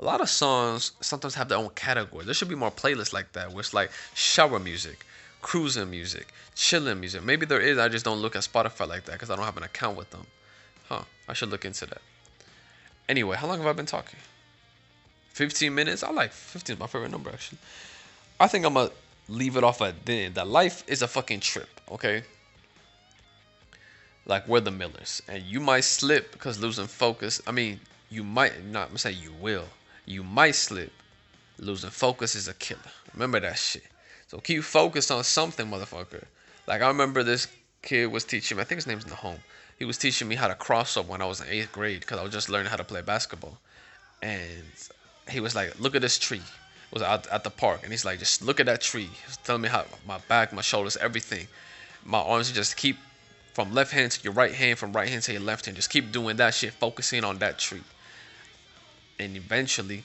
A 0.00 0.04
lot 0.04 0.20
of 0.20 0.28
songs 0.28 0.90
sometimes 1.00 1.36
have 1.36 1.48
their 1.48 1.58
own 1.58 1.70
category. 1.70 2.24
There 2.24 2.34
should 2.34 2.48
be 2.48 2.56
more 2.56 2.72
playlists 2.72 3.12
like 3.12 3.30
that 3.34 3.52
where 3.52 3.60
it's 3.60 3.72
like 3.72 3.92
shower 4.14 4.58
music 4.58 5.06
cruising 5.42 5.90
music, 5.90 6.32
chilling 6.54 7.00
music. 7.00 7.22
Maybe 7.22 7.46
there 7.46 7.60
is. 7.60 7.78
I 7.78 7.88
just 7.88 8.04
don't 8.04 8.18
look 8.18 8.36
at 8.36 8.42
Spotify 8.42 8.86
like 8.88 9.04
that 9.06 9.12
because 9.12 9.30
I 9.30 9.36
don't 9.36 9.44
have 9.44 9.56
an 9.56 9.62
account 9.62 9.96
with 9.96 10.10
them. 10.10 10.26
Huh. 10.88 11.02
I 11.28 11.32
should 11.32 11.50
look 11.50 11.64
into 11.64 11.86
that. 11.86 12.02
Anyway, 13.08 13.36
how 13.36 13.46
long 13.46 13.58
have 13.58 13.66
I 13.66 13.72
been 13.72 13.86
talking? 13.86 14.18
15 15.32 15.74
minutes? 15.74 16.02
I 16.02 16.10
like 16.10 16.32
15 16.32 16.74
is 16.74 16.80
my 16.80 16.86
favorite 16.86 17.10
number 17.10 17.30
actually. 17.30 17.58
I 18.38 18.46
think 18.46 18.64
I'm 18.64 18.74
gonna 18.74 18.90
leave 19.28 19.56
it 19.56 19.64
off 19.64 19.80
at 19.82 20.04
then. 20.04 20.34
That 20.34 20.48
life 20.48 20.84
is 20.86 21.02
a 21.02 21.08
fucking 21.08 21.40
trip, 21.40 21.68
okay? 21.90 22.22
Like 24.26 24.46
we're 24.46 24.60
the 24.60 24.70
Millers. 24.70 25.22
And 25.28 25.42
you 25.42 25.60
might 25.60 25.84
slip 25.84 26.32
because 26.32 26.60
losing 26.60 26.86
focus. 26.86 27.40
I 27.46 27.52
mean, 27.52 27.80
you 28.10 28.22
might 28.22 28.64
not 28.64 28.90
I'm 28.90 28.96
gonna 28.96 29.14
you 29.14 29.32
will. 29.40 29.66
You 30.06 30.22
might 30.22 30.54
slip. 30.54 30.92
Losing 31.58 31.90
focus 31.90 32.34
is 32.34 32.48
a 32.48 32.54
killer. 32.54 32.80
Remember 33.12 33.40
that 33.40 33.58
shit. 33.58 33.89
So 34.30 34.38
keep 34.38 34.62
focused 34.62 35.10
on 35.10 35.24
something, 35.24 35.66
motherfucker. 35.66 36.22
Like 36.68 36.82
I 36.82 36.86
remember 36.86 37.24
this 37.24 37.48
kid 37.82 38.12
was 38.12 38.22
teaching 38.22 38.56
me. 38.56 38.60
I 38.60 38.64
think 38.64 38.76
his 38.76 38.86
name's 38.86 39.04
Nahome. 39.04 39.40
He 39.76 39.84
was 39.84 39.98
teaching 39.98 40.28
me 40.28 40.36
how 40.36 40.46
to 40.46 40.54
cross 40.54 40.96
up 40.96 41.08
when 41.08 41.20
I 41.20 41.24
was 41.24 41.40
in 41.40 41.48
eighth 41.48 41.72
grade 41.72 41.98
because 41.98 42.20
I 42.20 42.22
was 42.22 42.32
just 42.32 42.48
learning 42.48 42.70
how 42.70 42.76
to 42.76 42.84
play 42.84 43.02
basketball. 43.02 43.58
And 44.22 44.62
he 45.28 45.40
was 45.40 45.56
like, 45.56 45.80
"Look 45.80 45.96
at 45.96 46.02
this 46.02 46.16
tree." 46.16 46.44
It 46.90 46.92
was 46.92 47.02
out 47.02 47.26
at 47.26 47.42
the 47.42 47.50
park, 47.50 47.80
and 47.82 47.90
he's 47.90 48.04
like, 48.04 48.20
"Just 48.20 48.40
look 48.40 48.60
at 48.60 48.66
that 48.66 48.82
tree." 48.82 49.06
He 49.06 49.26
was 49.26 49.36
telling 49.38 49.62
me 49.62 49.68
how 49.68 49.84
my 50.06 50.18
back, 50.28 50.52
my 50.52 50.62
shoulders, 50.62 50.96
everything. 50.98 51.48
My 52.04 52.20
arms 52.20 52.52
just 52.52 52.76
keep 52.76 52.98
from 53.52 53.74
left 53.74 53.90
hand 53.90 54.12
to 54.12 54.22
your 54.22 54.32
right 54.32 54.54
hand, 54.54 54.78
from 54.78 54.92
right 54.92 55.08
hand 55.08 55.24
to 55.24 55.32
your 55.32 55.42
left 55.42 55.64
hand. 55.64 55.74
Just 55.74 55.90
keep 55.90 56.12
doing 56.12 56.36
that 56.36 56.54
shit, 56.54 56.72
focusing 56.74 57.24
on 57.24 57.38
that 57.38 57.58
tree. 57.58 57.82
And 59.18 59.36
eventually, 59.36 60.04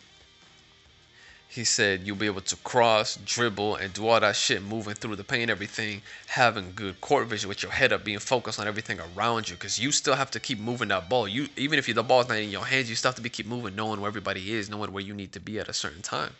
he 1.55 1.63
said 1.63 2.05
you'll 2.05 2.17
be 2.17 2.25
able 2.25 2.41
to 2.41 2.55
cross, 2.57 3.15
dribble, 3.25 3.77
and 3.77 3.93
do 3.93 4.07
all 4.07 4.19
that 4.19 4.35
shit 4.35 4.61
moving 4.61 4.93
through 4.93 5.15
the 5.15 5.23
paint, 5.23 5.49
everything, 5.49 6.01
having 6.27 6.73
good 6.75 6.99
court 6.99 7.27
vision 7.27 7.47
with 7.47 7.63
your 7.63 7.71
head 7.71 7.93
up, 7.93 8.03
being 8.03 8.19
focused 8.19 8.59
on 8.59 8.67
everything 8.67 8.99
around 8.99 9.47
you, 9.47 9.55
because 9.55 9.79
you 9.79 9.91
still 9.93 10.15
have 10.15 10.29
to 10.31 10.39
keep 10.39 10.59
moving 10.59 10.89
that 10.89 11.09
ball. 11.09 11.27
You 11.27 11.47
even 11.55 11.79
if 11.79 11.85
the 11.85 12.03
ball's 12.03 12.27
not 12.27 12.37
in 12.37 12.49
your 12.49 12.65
hands, 12.65 12.89
you 12.89 12.95
still 12.95 13.09
have 13.09 13.15
to 13.15 13.21
be 13.21 13.29
keep 13.29 13.47
moving, 13.47 13.75
knowing 13.75 14.01
where 14.01 14.09
everybody 14.09 14.53
is, 14.53 14.69
knowing 14.69 14.91
where 14.91 15.03
you 15.03 15.13
need 15.13 15.31
to 15.31 15.39
be 15.39 15.57
at 15.57 15.69
a 15.69 15.73
certain 15.73 16.01
time. 16.01 16.33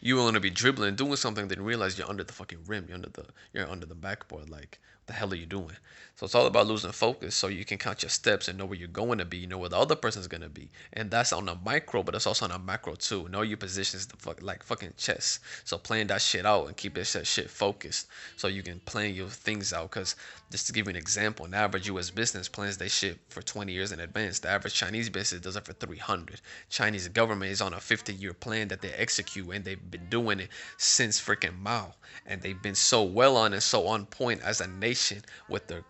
You 0.00 0.18
want 0.18 0.34
to 0.34 0.40
be 0.40 0.50
dribbling, 0.50 0.94
doing 0.94 1.16
something, 1.16 1.48
then 1.48 1.62
realize 1.62 1.98
you're 1.98 2.08
under 2.08 2.24
the 2.24 2.32
fucking 2.32 2.58
rim, 2.66 2.84
you're 2.86 2.96
under 2.96 3.08
the 3.08 3.24
you're 3.52 3.68
under 3.68 3.86
the 3.86 3.94
backboard, 3.96 4.48
like 4.50 4.78
the 5.06 5.12
hell 5.12 5.32
are 5.32 5.36
you 5.36 5.46
doing? 5.46 5.76
So 6.16 6.26
it's 6.26 6.34
all 6.36 6.46
about 6.46 6.68
losing 6.68 6.92
focus 6.92 7.34
so 7.34 7.48
you 7.48 7.64
can 7.64 7.76
count 7.76 8.02
your 8.02 8.08
steps 8.08 8.46
and 8.46 8.56
know 8.56 8.66
where 8.66 8.78
you're 8.78 8.86
going 8.86 9.18
to 9.18 9.24
be, 9.24 9.38
you 9.38 9.46
know 9.48 9.58
where 9.58 9.68
the 9.68 9.76
other 9.76 9.96
person's 9.96 10.28
gonna 10.28 10.48
be. 10.48 10.70
And 10.92 11.10
that's 11.10 11.32
on 11.32 11.48
a 11.48 11.56
micro, 11.56 12.04
but 12.04 12.14
it's 12.14 12.28
also 12.28 12.44
on 12.44 12.52
a 12.52 12.58
macro 12.58 12.94
too. 12.94 13.28
Know 13.28 13.42
your 13.42 13.56
positions 13.56 14.06
the 14.06 14.16
fuck 14.16 14.40
like 14.40 14.62
fucking 14.62 14.94
chess. 14.96 15.40
So 15.64 15.76
playing 15.76 16.06
that 16.08 16.22
shit 16.22 16.46
out 16.46 16.68
and 16.68 16.76
keep 16.76 16.94
that 16.94 17.26
shit 17.26 17.50
focused 17.50 18.06
so 18.36 18.46
you 18.46 18.62
can 18.62 18.78
plan 18.80 19.12
your 19.12 19.28
things 19.28 19.72
out. 19.72 19.90
Cause 19.90 20.14
just 20.52 20.68
to 20.68 20.72
give 20.72 20.86
you 20.86 20.90
an 20.90 20.96
example, 20.96 21.46
an 21.46 21.54
average 21.54 21.88
US 21.88 22.10
business 22.10 22.48
plans 22.48 22.76
their 22.76 22.88
shit 22.88 23.18
for 23.28 23.42
20 23.42 23.72
years 23.72 23.90
in 23.90 23.98
advance. 23.98 24.38
The 24.38 24.50
average 24.50 24.74
Chinese 24.74 25.10
business 25.10 25.40
does 25.40 25.56
it 25.56 25.64
for 25.64 25.72
300. 25.72 26.40
Chinese 26.70 27.08
government 27.08 27.50
is 27.50 27.60
on 27.60 27.74
a 27.74 27.80
50 27.80 28.14
year 28.14 28.34
plan 28.34 28.68
that 28.68 28.82
they 28.82 28.92
execute 28.92 29.48
and 29.48 29.64
they've 29.64 29.90
been 29.90 30.08
doing 30.10 30.38
it 30.38 30.50
since 30.78 31.20
freaking 31.20 31.58
Mao. 31.58 31.92
And 32.24 32.40
they've 32.40 32.62
been 32.62 32.76
so 32.76 33.02
well 33.02 33.36
on 33.36 33.52
and 33.52 33.62
so 33.62 33.88
on 33.88 34.06
point 34.06 34.40
as 34.42 34.60
a 34.60 34.68
nation 34.68 34.93
with 35.48 35.66
their 35.66 35.84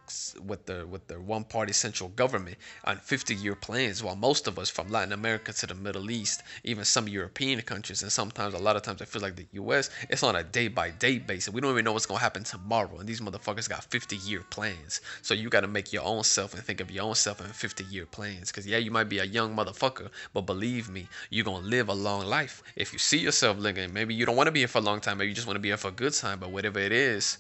with 0.47 0.65
their 0.67 0.87
with 0.87 1.07
their 1.09 1.21
one 1.21 1.45
party 1.45 1.73
central 1.73 2.09
government 2.11 2.57
on 2.85 2.97
50 2.97 3.35
year 3.35 3.55
plans 3.55 4.03
while 4.03 4.17
most 4.17 4.47
of 4.49 4.59
us 4.59 4.71
from 4.71 4.89
Latin 4.89 5.13
America 5.13 5.53
to 5.53 5.67
the 5.67 5.75
Middle 5.75 6.11
East 6.11 6.43
even 6.65 6.85
some 6.85 7.07
European 7.07 7.61
countries 7.61 8.03
and 8.03 8.11
sometimes 8.11 8.55
a 8.55 8.59
lot 8.59 8.77
of 8.77 8.83
times 8.83 9.03
I 9.03 9.05
feel 9.05 9.21
like 9.21 9.37
the 9.37 9.47
US 9.53 9.91
it's 10.09 10.23
on 10.23 10.37
a 10.37 10.43
day 10.43 10.69
by 10.69 10.91
day 10.91 11.19
basis. 11.19 11.53
We 11.53 11.61
don't 11.61 11.73
even 11.73 11.85
know 11.85 11.93
what's 11.93 12.07
gonna 12.07 12.21
happen 12.21 12.45
tomorrow 12.45 12.99
and 12.99 13.07
these 13.07 13.21
motherfuckers 13.21 13.69
got 13.69 13.85
50 13.85 14.17
year 14.17 14.43
plans. 14.49 15.01
So 15.23 15.35
you 15.35 15.51
got 15.51 15.61
to 15.61 15.69
make 15.69 15.93
your 15.93 16.05
own 16.05 16.25
self 16.25 16.55
and 16.55 16.63
think 16.63 16.81
of 16.81 16.91
your 16.91 17.05
own 17.05 17.15
self 17.15 17.41
in 17.41 17.47
50 17.49 17.85
year 17.85 18.07
plans 18.07 18.51
because 18.51 18.67
yeah 18.67 18.79
you 18.79 18.91
might 18.91 19.09
be 19.11 19.19
a 19.19 19.25
young 19.25 19.55
motherfucker 19.55 20.09
but 20.33 20.43
believe 20.43 20.89
me 20.89 21.09
you're 21.31 21.45
gonna 21.45 21.67
live 21.67 21.89
a 21.91 21.95
long 21.95 22.25
life. 22.25 22.63
If 22.75 22.93
you 22.95 22.99
see 22.99 23.19
yourself 23.19 23.59
living 23.59 23.93
maybe 23.93 24.15
you 24.15 24.25
don't 24.25 24.37
want 24.37 24.47
to 24.47 24.53
be 24.53 24.61
here 24.61 24.69
for 24.69 24.79
a 24.79 24.89
long 24.91 25.01
time 25.01 25.19
maybe 25.19 25.29
you 25.29 25.35
just 25.35 25.47
want 25.47 25.57
to 25.57 25.61
be 25.61 25.69
here 25.69 25.77
for 25.77 25.89
a 25.89 25.99
good 26.03 26.15
time 26.15 26.39
but 26.39 26.51
whatever 26.51 26.79
it 26.79 26.93
is 26.93 27.39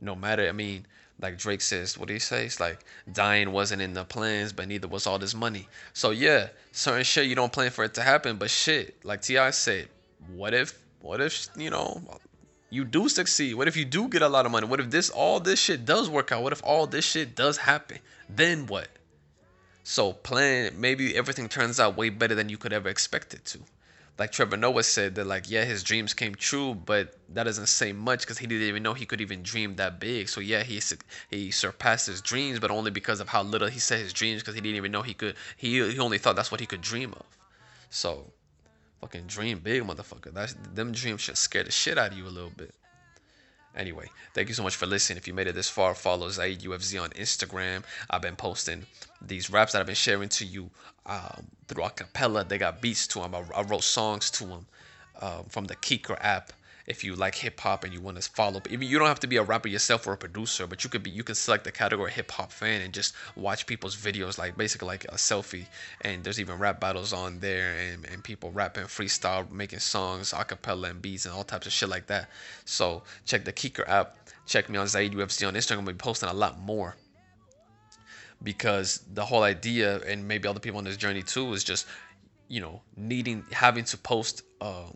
no 0.00 0.14
matter. 0.14 0.48
I 0.48 0.52
mean, 0.52 0.86
like 1.20 1.38
Drake 1.38 1.60
says, 1.62 1.96
what 1.96 2.08
do 2.08 2.14
he 2.14 2.20
say? 2.20 2.46
It's 2.46 2.60
like 2.60 2.78
dying 3.10 3.52
wasn't 3.52 3.82
in 3.82 3.94
the 3.94 4.04
plans, 4.04 4.52
but 4.52 4.68
neither 4.68 4.88
was 4.88 5.06
all 5.06 5.18
this 5.18 5.34
money. 5.34 5.68
So 5.92 6.10
yeah, 6.10 6.48
certain 6.72 7.04
shit 7.04 7.26
you 7.26 7.34
don't 7.34 7.52
plan 7.52 7.70
for 7.70 7.84
it 7.84 7.94
to 7.94 8.02
happen, 8.02 8.36
but 8.36 8.50
shit, 8.50 9.04
like 9.04 9.22
T.I. 9.22 9.50
said, 9.50 9.88
what 10.34 10.54
if, 10.54 10.78
what 11.00 11.20
if 11.20 11.48
you 11.56 11.70
know, 11.70 12.02
you 12.70 12.84
do 12.84 13.08
succeed? 13.08 13.54
What 13.54 13.68
if 13.68 13.76
you 13.76 13.84
do 13.84 14.08
get 14.08 14.22
a 14.22 14.28
lot 14.28 14.44
of 14.44 14.52
money? 14.52 14.66
What 14.66 14.80
if 14.80 14.90
this 14.90 15.08
all 15.08 15.40
this 15.40 15.60
shit 15.60 15.84
does 15.84 16.10
work 16.10 16.32
out? 16.32 16.42
What 16.42 16.52
if 16.52 16.62
all 16.64 16.86
this 16.86 17.04
shit 17.04 17.34
does 17.34 17.56
happen? 17.56 17.98
Then 18.28 18.66
what? 18.66 18.88
So 19.84 20.12
plan 20.12 20.80
maybe 20.80 21.16
everything 21.16 21.48
turns 21.48 21.78
out 21.78 21.96
way 21.96 22.10
better 22.10 22.34
than 22.34 22.48
you 22.48 22.58
could 22.58 22.72
ever 22.72 22.88
expect 22.88 23.34
it 23.34 23.44
to 23.46 23.60
like 24.18 24.32
Trevor 24.32 24.56
Noah 24.56 24.82
said 24.82 25.14
that 25.16 25.26
like 25.26 25.50
yeah 25.50 25.64
his 25.64 25.82
dreams 25.82 26.14
came 26.14 26.34
true, 26.34 26.74
but 26.74 27.14
that 27.34 27.44
doesn't 27.44 27.66
say 27.66 27.92
much 27.92 28.20
because 28.20 28.38
he 28.38 28.46
didn't 28.46 28.66
even 28.66 28.82
know 28.82 28.94
he 28.94 29.06
could 29.06 29.20
even 29.20 29.42
dream 29.42 29.76
that 29.76 30.00
big. 30.00 30.28
So 30.28 30.40
yeah, 30.40 30.62
he 30.62 30.80
he 31.30 31.50
surpassed 31.50 32.06
his 32.06 32.20
dreams, 32.20 32.58
but 32.58 32.70
only 32.70 32.90
because 32.90 33.20
of 33.20 33.28
how 33.28 33.42
little 33.42 33.68
he 33.68 33.78
said 33.78 34.00
his 34.00 34.12
dreams 34.12 34.42
because 34.42 34.54
he 34.54 34.60
didn't 34.60 34.76
even 34.76 34.92
know 34.92 35.02
he 35.02 35.14
could. 35.14 35.36
He 35.56 35.90
he 35.90 35.98
only 35.98 36.18
thought 36.18 36.36
that's 36.36 36.50
what 36.50 36.60
he 36.60 36.66
could 36.66 36.80
dream 36.80 37.12
of. 37.12 37.26
So, 37.90 38.32
fucking 39.00 39.26
dream 39.26 39.60
big, 39.60 39.82
motherfucker. 39.82 40.32
That's 40.32 40.54
them 40.74 40.92
dreams 40.92 41.20
should 41.20 41.36
scare 41.36 41.64
the 41.64 41.70
shit 41.70 41.98
out 41.98 42.12
of 42.12 42.18
you 42.18 42.26
a 42.26 42.28
little 42.28 42.50
bit. 42.56 42.74
Anyway, 43.76 44.10
thank 44.32 44.48
you 44.48 44.54
so 44.54 44.62
much 44.62 44.76
for 44.76 44.86
listening. 44.86 45.18
If 45.18 45.28
you 45.28 45.34
made 45.34 45.46
it 45.46 45.54
this 45.54 45.68
far, 45.68 45.94
follow 45.94 46.28
Zieed 46.28 46.60
UFZ 46.62 47.02
on 47.02 47.10
Instagram. 47.10 47.82
I've 48.08 48.22
been 48.22 48.36
posting 48.36 48.86
these 49.20 49.50
raps 49.50 49.72
that 49.72 49.80
I've 49.80 49.86
been 49.86 49.94
sharing 49.94 50.30
to 50.30 50.46
you 50.46 50.70
um, 51.04 51.46
through 51.68 51.84
acapella. 51.84 52.48
They 52.48 52.58
got 52.58 52.80
beats 52.80 53.06
to 53.08 53.20
them. 53.20 53.34
I, 53.34 53.42
I 53.54 53.62
wrote 53.62 53.84
songs 53.84 54.30
to 54.32 54.46
them 54.46 54.66
um, 55.20 55.44
from 55.48 55.66
the 55.66 55.76
Keeker 55.76 56.16
app 56.20 56.52
if 56.86 57.02
you 57.02 57.16
like 57.16 57.34
hip 57.34 57.58
hop 57.60 57.84
and 57.84 57.92
you 57.92 58.00
want 58.00 58.20
to 58.20 58.30
follow. 58.30 58.62
You 58.68 58.98
don't 58.98 59.08
have 59.08 59.20
to 59.20 59.26
be 59.26 59.36
a 59.36 59.42
rapper 59.42 59.68
yourself 59.68 60.06
or 60.06 60.12
a 60.12 60.16
producer, 60.16 60.66
but 60.66 60.84
you 60.84 60.90
could 60.90 61.02
be. 61.02 61.10
You 61.10 61.24
can 61.24 61.34
select 61.34 61.64
the 61.64 61.72
category 61.72 62.10
hip 62.10 62.30
hop 62.30 62.52
fan 62.52 62.80
and 62.80 62.94
just 62.94 63.14
watch 63.34 63.66
people's 63.66 63.96
videos, 63.96 64.38
like 64.38 64.56
basically 64.56 64.86
like 64.86 65.04
a 65.04 65.16
selfie. 65.16 65.66
And 66.02 66.22
there's 66.22 66.40
even 66.40 66.58
rap 66.58 66.80
battles 66.80 67.12
on 67.12 67.40
there, 67.40 67.74
and, 67.76 68.04
and 68.06 68.22
people 68.22 68.50
rapping, 68.52 68.84
freestyle, 68.84 69.50
making 69.50 69.80
songs, 69.80 70.32
acapella 70.32 70.90
and 70.90 71.02
beats, 71.02 71.26
and 71.26 71.34
all 71.34 71.44
types 71.44 71.66
of 71.66 71.72
shit 71.72 71.88
like 71.88 72.06
that. 72.06 72.30
So 72.64 73.02
check 73.24 73.44
the 73.44 73.52
Kicker 73.52 73.88
app. 73.88 74.16
Check 74.46 74.68
me 74.68 74.78
on 74.78 74.86
Zieed 74.86 75.14
UFZ 75.14 75.48
on 75.48 75.54
Instagram. 75.54 75.84
We'll 75.84 75.94
be 75.94 75.98
posting 75.98 76.28
a 76.28 76.34
lot 76.34 76.60
more 76.60 76.94
because 78.42 79.02
the 79.12 79.24
whole 79.24 79.42
idea 79.42 80.00
and 80.00 80.28
maybe 80.28 80.46
other 80.46 80.60
people 80.60 80.78
on 80.78 80.84
this 80.84 80.96
journey 80.96 81.22
too 81.22 81.52
is 81.52 81.64
just 81.64 81.86
you 82.48 82.60
know 82.60 82.82
needing 82.96 83.44
having 83.50 83.84
to 83.84 83.96
post 83.96 84.42
um, 84.60 84.94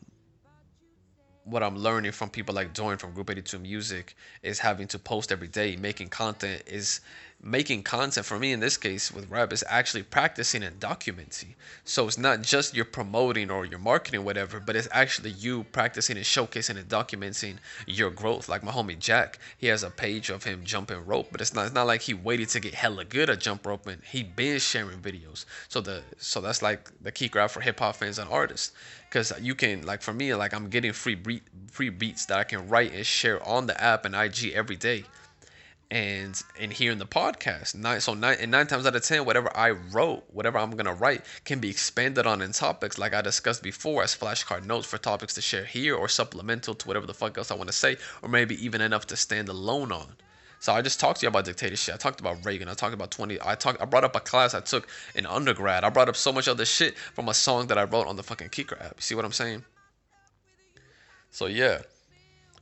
what 1.50 1.62
I'm 1.62 1.76
learning 1.76 2.12
from 2.12 2.30
people 2.30 2.54
like 2.54 2.72
Dorian 2.72 2.98
from 2.98 3.12
Group 3.12 3.30
82 3.30 3.58
Music 3.58 4.14
is 4.42 4.58
having 4.58 4.86
to 4.88 4.98
post 4.98 5.32
every 5.32 5.48
day. 5.48 5.76
Making 5.76 6.08
content 6.08 6.62
is 6.66 7.00
making 7.42 7.83
content 7.83 8.26
for 8.26 8.38
me 8.38 8.53
in 8.53 8.61
this 8.61 8.76
case 8.76 9.11
with 9.11 9.31
rap 9.31 9.53
is 9.53 9.64
actually 9.68 10.03
practicing 10.03 10.62
and 10.62 10.79
documenting. 10.79 11.55
So 11.85 12.07
it's 12.07 12.18
not 12.18 12.42
just 12.42 12.74
you're 12.74 12.85
promoting 12.85 13.50
or 13.50 13.64
you're 13.64 13.79
marketing 13.79 14.24
whatever, 14.24 14.61
but 14.61 14.76
it's 14.76 14.88
actually 14.92 15.31
you 15.31 15.64
practicing 15.64 16.16
and 16.16 16.26
showcasing 16.26 16.76
and 16.76 16.88
documenting 16.88 17.57
your 17.87 18.11
growth. 18.11 18.48
Like 18.48 18.62
my 18.62 18.72
homie 18.72 18.98
Jack, 18.98 19.38
he 19.57 19.68
has 19.68 19.83
a 19.83 19.90
page 19.90 20.29
of 20.29 20.44
him 20.44 20.64
jumping 20.64 21.05
rope, 21.07 21.29
but 21.33 21.40
it's 21.40 21.55
not 21.55 21.66
it's 21.66 21.74
not 21.74 21.87
like 21.87 22.03
he 22.03 22.14
waited 22.14 22.50
to 22.50 22.61
get 22.61 22.74
hella 22.74 23.05
good 23.05 23.31
at 23.31 23.40
jump 23.40 23.66
rope 23.66 23.87
and 23.87 24.03
he 24.05 24.22
been 24.22 24.59
sharing 24.59 24.98
videos. 24.98 25.46
So 25.68 25.81
the 25.81 26.03
so 26.18 26.40
that's 26.40 26.61
like 26.61 26.90
the 27.03 27.12
key 27.12 27.29
graph 27.29 27.53
for 27.53 27.62
hip 27.62 27.79
hop 27.79 27.96
fans 27.96 28.18
and 28.18 28.31
artists 28.31 28.72
because 29.09 29.33
you 29.40 29.55
can 29.55 29.87
like 29.87 30.03
for 30.03 30.12
me 30.12 30.35
like 30.35 30.53
I'm 30.53 30.68
getting 30.68 30.92
free 30.92 31.14
beat, 31.14 31.42
free 31.70 31.88
beats 31.88 32.26
that 32.26 32.38
I 32.38 32.44
can 32.44 32.68
write 32.68 32.92
and 32.92 33.07
share 33.07 33.42
on 33.48 33.66
the 33.66 33.83
app 33.83 34.05
and 34.05 34.14
IG 34.14 34.53
every 34.55 34.76
day 34.76 35.05
and 35.90 36.72
here 36.72 36.92
in 36.92 36.98
the 36.98 37.07
podcast. 37.07 37.74
Nine, 37.74 38.00
so 38.00 38.14
nine 38.14 38.37
and 38.40 38.50
nine 38.50 38.66
times 38.66 38.87
out 38.87 38.94
of 38.94 39.03
ten, 39.03 39.24
whatever 39.24 39.55
I 39.57 39.70
wrote, 39.70 40.24
whatever 40.33 40.59
I'm 40.59 40.70
gonna 40.72 40.94
write, 40.94 41.24
can 41.44 41.59
be 41.59 41.70
expanded 41.70 42.26
on 42.26 42.42
in 42.42 42.53
topics 42.53 42.98
like 42.98 43.12
I 43.12 43.22
discussed 43.22 43.62
before 43.62 44.03
as 44.03 44.14
flashcard 44.14 44.64
notes 44.64 44.87
for 44.87 44.98
topics 44.98 45.35
to 45.35 45.40
share 45.40 45.64
here 45.64 45.96
or 45.96 46.09
supplemental 46.09 46.74
to 46.74 46.87
whatever 46.87 47.07
the 47.07 47.14
fuck 47.14 47.37
else 47.37 47.50
I 47.50 47.55
want 47.55 47.68
to 47.68 47.76
say, 47.76 47.96
or 48.22 48.29
maybe 48.29 48.64
even 48.64 48.81
enough 48.81 49.07
to 49.09 49.16
stand 49.16 49.48
alone 49.48 49.90
on. 49.90 50.16
So 50.61 50.72
I 50.72 50.83
just 50.83 51.00
talked 51.00 51.20
to 51.20 51.24
you 51.24 51.29
about 51.29 51.46
dictatorship. 51.46 51.94
I 51.94 51.98
talked 51.98 52.20
about 52.20 52.44
Reagan. 52.44 52.68
I 52.68 52.74
talked 52.74 52.92
about 52.92 53.11
20. 53.11 53.38
I 53.42 53.55
talked. 53.55 53.81
I 53.81 53.87
brought 53.87 54.05
up 54.05 54.14
a 54.14 54.20
class 54.20 54.55
I 54.55 54.61
took 54.61 54.87
in 55.14 55.24
undergrad. 55.26 55.85
I 55.85 55.88
brought 55.88 56.09
up 56.09 56.16
so 56.16 56.33
much 56.33 56.48
other 56.48 56.66
shit 56.66 56.98
from 56.98 57.29
a 57.29 57.35
song 57.35 57.68
that 57.68 57.79
I 57.79 57.85
wrote 57.85 58.07
on 58.07 58.16
the 58.16 58.22
fucking 58.22 58.50
Kicker 58.50 58.76
app. 58.79 58.96
You 58.96 59.03
see 59.03 59.14
what 59.14 59.24
I'm 59.24 59.33
saying? 59.33 59.64
So 61.31 61.46
yeah 61.46 61.83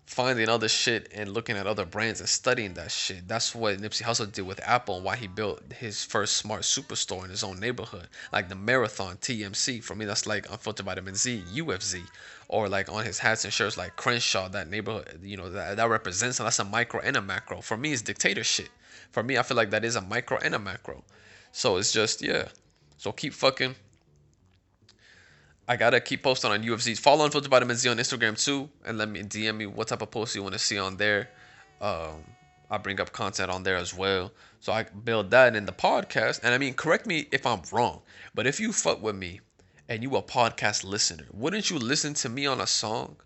finding 0.09 0.49
other 0.49 0.69
shit 0.69 1.07
and 1.15 1.31
looking 1.31 1.55
at 1.55 1.67
other 1.67 1.85
brands 1.85 2.19
and 2.19 2.29
studying 2.29 2.73
that 2.73 2.91
shit. 2.91 3.29
That's 3.29 3.55
what 3.55 3.77
Nipsey 3.77 4.03
Hussle 4.03 4.33
did 4.33 4.47
with 4.47 4.59
Apple 4.67 4.97
and 4.97 5.05
why 5.05 5.17
he 5.17 5.27
built 5.27 5.61
his 5.75 6.03
first 6.03 6.39
smart 6.39 6.63
superstore 6.63 7.25
in 7.25 7.31
his 7.31 7.45
own 7.45 7.61
neighborhood. 7.61 8.09
Like 8.33 8.49
the 8.49 8.55
Marathon 8.55 9.19
TMC. 9.19 9.85
For 9.85 9.95
me, 9.95 10.07
that's 10.07 10.27
like 10.27 10.51
Unfiltered 10.51 10.87
Vitamin 10.87 11.15
Z, 11.15 11.45
UFZ. 11.57 12.03
Or 12.49 12.71
like 12.71 12.89
on 12.91 13.05
his 13.05 13.19
hats 13.19 13.45
and 13.45 13.53
shirts, 13.53 13.77
like 13.77 13.97
Crenshaw, 13.97 14.49
that 14.49 14.71
neighborhood, 14.71 15.21
you 15.23 15.37
know, 15.37 15.51
that, 15.51 15.77
that 15.77 15.91
represents, 15.91 16.41
and 16.41 16.47
that's 16.47 16.59
a 16.59 16.65
micro 16.65 17.01
and 17.01 17.15
a 17.15 17.21
macro. 17.21 17.61
For 17.61 17.77
me, 17.77 17.93
it's 17.93 18.01
dictator 18.01 18.43
shit. 18.43 18.71
For 19.13 19.23
me, 19.23 19.37
I 19.37 19.43
feel 19.43 19.59
like 19.59 19.71
that 19.71 19.85
is 19.85 19.95
a 19.95 20.01
micro 20.01 20.39
and 20.39 20.55
a 20.55 20.59
macro. 20.59 21.05
So 21.53 21.77
it's 21.77 21.93
just, 21.93 22.23
yeah. 22.23 22.49
So 22.97 23.13
keep 23.13 23.35
fucking 23.35 23.75
I 25.71 25.77
gotta 25.77 26.01
keep 26.01 26.23
posting 26.23 26.51
on 26.51 26.63
UFZs. 26.63 26.99
Follow 26.99 27.27
Unfiltered 27.27 27.51
Vitamin 27.51 27.77
Z 27.77 27.91
on 27.91 27.99
Instagram 27.99 28.43
too, 28.43 28.71
and 28.87 28.97
let 28.97 29.11
me 29.11 29.23
DM 29.23 29.55
me 29.55 29.67
what 29.67 29.89
type 29.89 30.01
of 30.01 30.11
posts 30.11 30.35
you 30.35 30.43
want 30.43 30.55
to 30.55 30.59
see 30.59 30.79
on 30.79 30.97
there. 30.97 31.29
Um, 31.83 32.25
I 32.71 32.79
bring 32.79 32.99
up 33.01 33.13
content 33.13 33.51
on 33.51 33.65
there 33.65 33.77
as 33.77 33.95
well, 33.95 34.33
so 34.61 34.73
I 34.73 34.85
build 34.85 35.31
that 35.31 35.55
in 35.55 35.67
the 35.67 35.73
podcast. 35.73 36.41
And 36.43 36.55
I 36.55 36.59
mean, 36.59 36.73
correct 36.73 37.07
me 37.07 37.29
if 37.33 37.45
I'm 37.45 37.61
wrong, 37.71 38.01
but 38.35 38.47
if 38.47 38.59
you 38.59 38.73
fuck 38.73 39.03
with 39.03 39.15
me 39.15 39.41
and 39.91 40.03
you 40.03 40.17
a 40.17 40.23
podcast 40.23 40.85
listener, 40.85 41.27
wouldn't 41.35 41.69
you 41.69 41.79
listen 41.79 42.15
to 42.15 42.31
me 42.31 42.47
on 42.47 42.63
a 42.63 42.67
song 42.67 43.17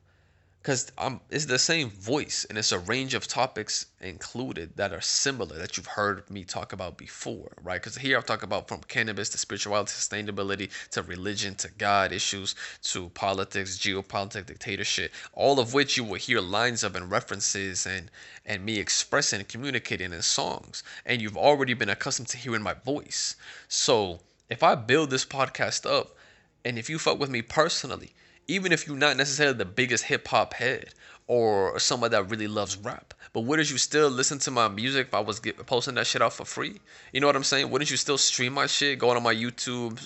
because 0.63 0.93
um, 0.97 1.21
it's 1.29 1.47
the 1.47 1.59
same 1.59 1.91
voice 1.91 2.47
and 2.49 2.57
it's 2.57 2.71
a 2.71 2.79
range 2.79 3.15
of 3.15 3.27
topics 3.27 3.87
included 4.01 4.71
that 4.77 4.93
are 4.93 5.01
similar 5.01 5.59
that 5.59 5.77
you've 5.77 5.87
heard 5.87 6.31
me 6.31 6.45
talk 6.45 6.73
about 6.73 6.97
before, 6.97 7.51
right? 7.65 7.83
Because 7.83 7.97
here 7.97 8.17
I've 8.17 8.27
talked 8.27 8.45
about 8.45 8.69
from 8.69 8.81
cannabis 8.83 9.29
to 9.31 9.39
spirituality, 9.39 9.91
sustainability 9.91 10.71
to 10.93 11.03
religion 11.03 11.57
to 11.57 11.69
God 11.79 12.13
issues 12.13 12.55
to 12.85 13.09
politics, 13.09 13.77
geopolitics, 13.77 14.47
dictatorship, 14.47 15.13
all 15.33 15.59
of 15.59 15.75
which 15.75 15.97
you 15.97 16.05
will 16.05 16.15
hear 16.15 16.41
lines 16.41 16.85
of 16.85 16.95
and 16.95 17.11
references 17.11 17.85
and 17.85 18.09
and 18.47 18.65
me 18.65 18.79
expressing 18.79 19.41
and 19.41 19.49
communicating 19.49 20.13
in 20.13 20.23
songs, 20.23 20.85
and 21.05 21.21
you've 21.21 21.37
already 21.37 21.75
been 21.75 21.89
accustomed 21.89 22.29
to 22.29 22.37
hearing 22.37 22.63
my 22.63 22.75
voice. 22.75 23.35
So 23.67 24.21
if 24.49 24.63
I 24.63 24.77
build 24.77 25.11
this 25.11 25.25
podcast 25.25 25.91
up, 25.91 26.17
and 26.65 26.79
if 26.79 26.89
you 26.89 27.01
fuck 27.01 27.19
with 27.19 27.31
me 27.31 27.43
personally 27.43 28.13
even 28.53 28.71
if 28.71 28.87
you're 28.87 28.97
not 28.97 29.17
necessarily 29.17 29.57
the 29.57 29.65
biggest 29.65 30.05
hip 30.05 30.29
hop 30.29 30.53
head 30.53 30.91
or 31.27 31.79
somebody 31.79 32.11
that 32.11 32.29
really 32.31 32.47
loves 32.47 32.77
rap. 32.77 33.15
But 33.33 33.43
wouldn't 33.43 33.71
you 33.71 33.79
still 33.79 34.11
listen 34.11 34.39
to 34.41 34.51
my 34.51 34.69
music 34.69 35.07
if 35.09 35.15
I 35.15 35.21
was 35.21 35.41
get, 35.41 35.57
posting 35.65 35.95
that 35.95 36.07
shit 36.07 36.21
out 36.21 36.35
for 36.35 36.45
free? 36.45 36.79
You 37.13 37.21
know 37.21 37.27
what 37.27 37.37
I'm 37.37 37.45
saying? 37.45 37.71
Wouldn't 37.71 37.91
you 37.91 37.97
still 37.97 38.19
stream 38.19 38.53
my 38.53 38.67
shit, 38.67 38.99
go 38.99 39.09
on 39.09 39.23
my 39.23 39.35
YouTube, 39.35 39.99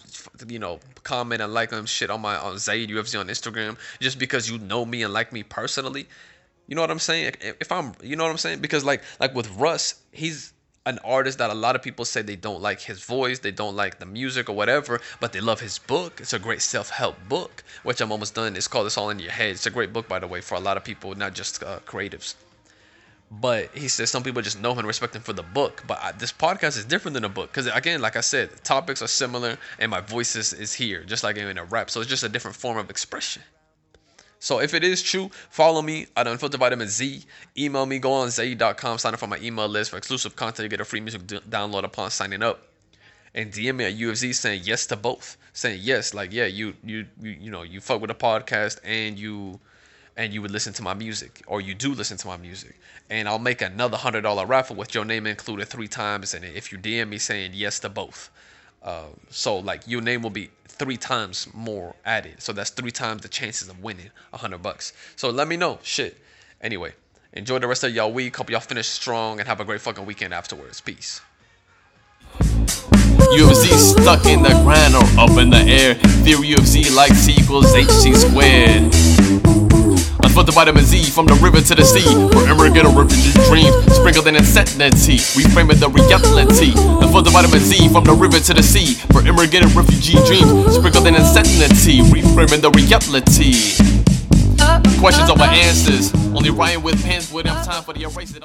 you 0.49 0.61
know, 0.61 0.79
comment 1.03 1.43
and 1.43 1.53
like 1.53 1.71
them 1.71 1.87
shit 1.87 2.09
on 2.09 2.21
my 2.21 2.37
on 2.37 2.55
Zieed 2.55 2.89
UFZ 2.89 3.19
on 3.19 3.27
Instagram 3.27 3.77
just 3.99 4.21
because 4.21 4.49
you 4.49 4.59
know 4.59 4.85
me 4.85 5.03
and 5.03 5.13
like 5.13 5.33
me 5.33 5.43
personally? 5.43 6.07
You 6.69 6.77
know 6.77 6.83
what 6.83 6.91
I'm 6.93 7.01
saying? 7.01 7.35
If 7.41 7.73
I'm, 7.73 7.95
you 8.01 8.15
know 8.15 8.25
what 8.25 8.31
I'm 8.31 8.39
saying? 8.39 8.61
Because 8.61 8.85
like 8.85 9.03
like 9.19 9.35
with 9.35 9.51
Russ, 9.57 9.97
he's 10.13 10.53
an 10.87 11.01
artist 11.05 11.39
that 11.39 11.51
a 11.51 11.55
lot 11.55 11.75
of 11.77 11.83
people 11.83 12.05
say 12.05 12.23
they 12.23 12.37
don't 12.37 12.63
like 12.63 12.81
his 12.81 13.03
voice, 13.03 13.41
they 13.41 13.51
don't 13.51 13.77
like 13.77 13.99
the 13.99 14.07
music 14.07 14.49
or 14.49 14.55
whatever, 14.55 15.01
but 15.21 15.33
they 15.33 15.41
love 15.41 15.61
his 15.61 15.79
book. 15.79 16.21
It's 16.21 16.33
a 16.33 16.39
great 16.39 16.63
self-help 16.63 17.29
book, 17.29 17.65
which 17.83 18.01
I'm 18.01 18.13
almost 18.13 18.35
done. 18.35 18.57
It's 18.57 18.69
called 18.69 18.87
"It's 18.87 18.97
All 18.97 19.11
in 19.11 19.19
Your 19.19 19.33
Head." 19.33 19.51
It's 19.51 19.67
a 19.67 19.71
great 19.71 19.93
book, 19.93 20.09
by 20.09 20.21
the 20.21 20.29
way, 20.29 20.41
for 20.41 20.55
a 20.55 20.61
lot 20.61 20.77
of 20.77 20.85
people, 20.85 21.15
not 21.15 21.35
just 21.35 21.63
uh, 21.63 21.81
creatives. 21.81 22.37
But 23.29 23.77
he 23.77 23.89
says 23.89 24.09
some 24.09 24.23
people 24.23 24.41
just 24.43 24.61
know 24.61 24.71
him 24.71 24.79
and 24.79 24.87
respect 24.87 25.17
him 25.17 25.23
for 25.23 25.33
the 25.33 25.43
book. 25.43 25.83
But 25.89 25.99
I, 26.01 26.13
this 26.13 26.33
podcast 26.33 26.79
is 26.79 26.85
different 26.85 27.15
than 27.15 27.25
a 27.25 27.29
book 27.29 27.51
because 27.51 27.67
again, 27.67 28.01
like 28.01 28.15
I 28.15 28.21
said, 28.21 28.63
topics 28.63 29.03
are 29.03 29.09
similar, 29.09 29.59
and 29.81 29.91
my 29.91 30.01
voice 30.01 30.37
is, 30.37 30.53
is 30.53 30.73
here, 30.73 31.03
just 31.03 31.25
like 31.25 31.37
in 31.37 31.59
a 31.59 31.65
rap. 31.65 31.91
So 31.91 32.01
it's 32.01 32.09
just 32.09 32.23
a 32.23 32.29
different 32.29 32.57
form 32.57 32.79
of 32.79 32.89
expression. 32.89 33.43
So 34.39 34.61
if 34.61 34.75
it 34.75 34.85
is 34.85 35.03
true, 35.03 35.31
follow 35.51 35.83
me 35.83 36.07
at 36.17 36.27
Unfiltered 36.27 36.61
Vitamin 36.61 36.89
Z. 36.89 37.25
Email 37.57 37.87
me, 37.87 37.99
go 37.99 38.13
on 38.13 38.29
zieed.com, 38.29 38.99
sign 38.99 39.15
up 39.15 39.21
for 39.21 39.27
my 39.27 39.39
email 39.39 39.69
list 39.69 39.91
for 39.91 39.97
exclusive 39.97 40.37
content. 40.37 40.65
You 40.65 40.69
get 40.69 40.81
a 40.81 40.85
free 40.85 41.01
music 41.01 41.27
d- 41.27 41.41
download 41.49 41.85
upon 41.85 42.11
signing 42.11 42.43
up. 42.43 42.63
And 43.35 43.53
DM 43.53 43.77
me 43.77 43.85
at 43.85 43.95
UFZ 43.95 44.35
saying 44.35 44.63
yes 44.65 44.87
to 44.87 44.97
both. 44.97 45.37
Saying 45.53 45.81
yes, 45.83 46.15
like 46.15 46.33
yeah, 46.33 46.47
you 46.47 46.75
you 46.85 47.07
you, 47.21 47.31
you 47.31 47.51
know, 47.51 47.63
you 47.63 47.81
fuck 47.81 48.01
with 48.01 48.09
the 48.09 48.15
podcast 48.15 48.79
and 48.85 49.19
you 49.19 49.59
and 50.17 50.33
you 50.33 50.41
would 50.43 50.51
listen 50.51 50.73
to 50.73 50.83
my 50.83 50.95
music 50.95 51.43
or 51.47 51.61
you 51.61 51.75
do 51.75 51.95
listen 51.95 52.17
to 52.17 52.27
my 52.27 52.37
music 52.37 52.79
and 53.11 53.29
i'll 53.29 53.39
make 53.39 53.61
another 53.61 53.97
hundred 53.97 54.23
dollar 54.23 54.47
raffle 54.47 54.77
with 54.77 54.95
your 54.95 55.05
name 55.05 55.27
included 55.27 55.67
three 55.69 55.89
times 55.89 56.35
and 56.35 56.45
if 56.45 56.73
you 56.73 56.79
dm 56.79 57.09
me 57.09 57.19
saying 57.19 57.51
yes 57.55 57.79
to 57.81 57.89
both 57.89 58.31
uh, 58.87 59.03
so 59.29 59.59
like 59.59 59.83
your 59.87 60.01
name 60.01 60.23
will 60.23 60.31
be 60.31 60.49
three 60.67 60.97
times 60.97 61.49
more 61.53 61.95
added. 62.05 62.41
So 62.41 62.53
that's 62.53 62.71
three 62.71 62.93
times 62.93 63.23
the 63.23 63.29
chances 63.29 63.69
of 63.69 63.83
winning 63.83 64.11
a 64.33 64.39
hundred 64.39 64.63
bucks. 64.63 64.93
So 65.17 65.29
let 65.31 65.49
me 65.49 65.57
know. 65.57 65.81
Shit. 65.83 66.17
Anyway, 66.61 66.93
enjoy 67.33 67.59
the 67.59 67.67
rest 67.67 67.85
of 67.85 67.95
y'all 67.95 68.13
week. 68.13 68.37
Hope 68.37 68.49
y'all 68.49 68.61
finish 68.61 68.87
strong 68.87 69.41
and 69.41 69.49
have 69.49 69.61
a 69.61 69.65
great 69.65 69.81
fucking 69.81 70.07
weekend 70.07 70.33
afterwards. 70.33 70.81
Peace. 70.81 71.21
UFZ 72.39 74.01
stuck 74.01 74.25
in 74.27 74.43
the 74.43 74.51
ground 74.63 74.95
or 74.95 75.21
up 75.21 75.37
in 75.39 75.51
the 75.51 75.59
air. 75.59 75.95
Theory 76.25 76.53
of 76.53 76.67
Z 76.67 76.91
like 76.91 77.13
C 77.13 77.35
equals 77.39 77.75
HC 77.75 78.15
squared. 78.15 79.66
Unfiltered 80.37 80.55
vitamin 80.55 80.85
Z 80.85 81.05
from 81.13 81.25
the 81.25 81.33
river 81.41 81.63
to 81.63 81.75
the 81.75 81.83
sea. 81.83 82.05
For 82.05 82.45
immigrant 82.45 82.93
refugee 82.93 83.33
dreams, 83.49 83.73
sprinkled 83.89 84.27
in 84.29 84.37
insanity. 84.37 85.17
Reframing 85.33 85.81
the 85.81 85.89
reality. 85.89 86.77
Unfiltered 87.01 87.33
vitamin 87.33 87.61
Z 87.61 87.89
from 87.89 88.05
the 88.05 88.13
river 88.13 88.39
to 88.39 88.53
the 88.53 88.63
sea. 88.63 89.01
For 89.17 89.25
immigrant 89.27 89.75
refugee 89.75 90.21
dreams, 90.29 90.77
sprinkled 90.77 91.07
in 91.07 91.15
insanity. 91.17 92.05
Reframing 92.13 92.61
the 92.61 92.69
reality. 92.77 93.81
Questions 95.01 95.31
over 95.31 95.49
answers. 95.49 96.13
Only 96.37 96.51
writing 96.51 96.83
with 96.83 97.03
pens 97.03 97.33
would 97.33 97.47
have 97.47 97.65
time 97.65 97.83
for 97.83 97.95
the 97.95 98.03
erasing. 98.03 98.45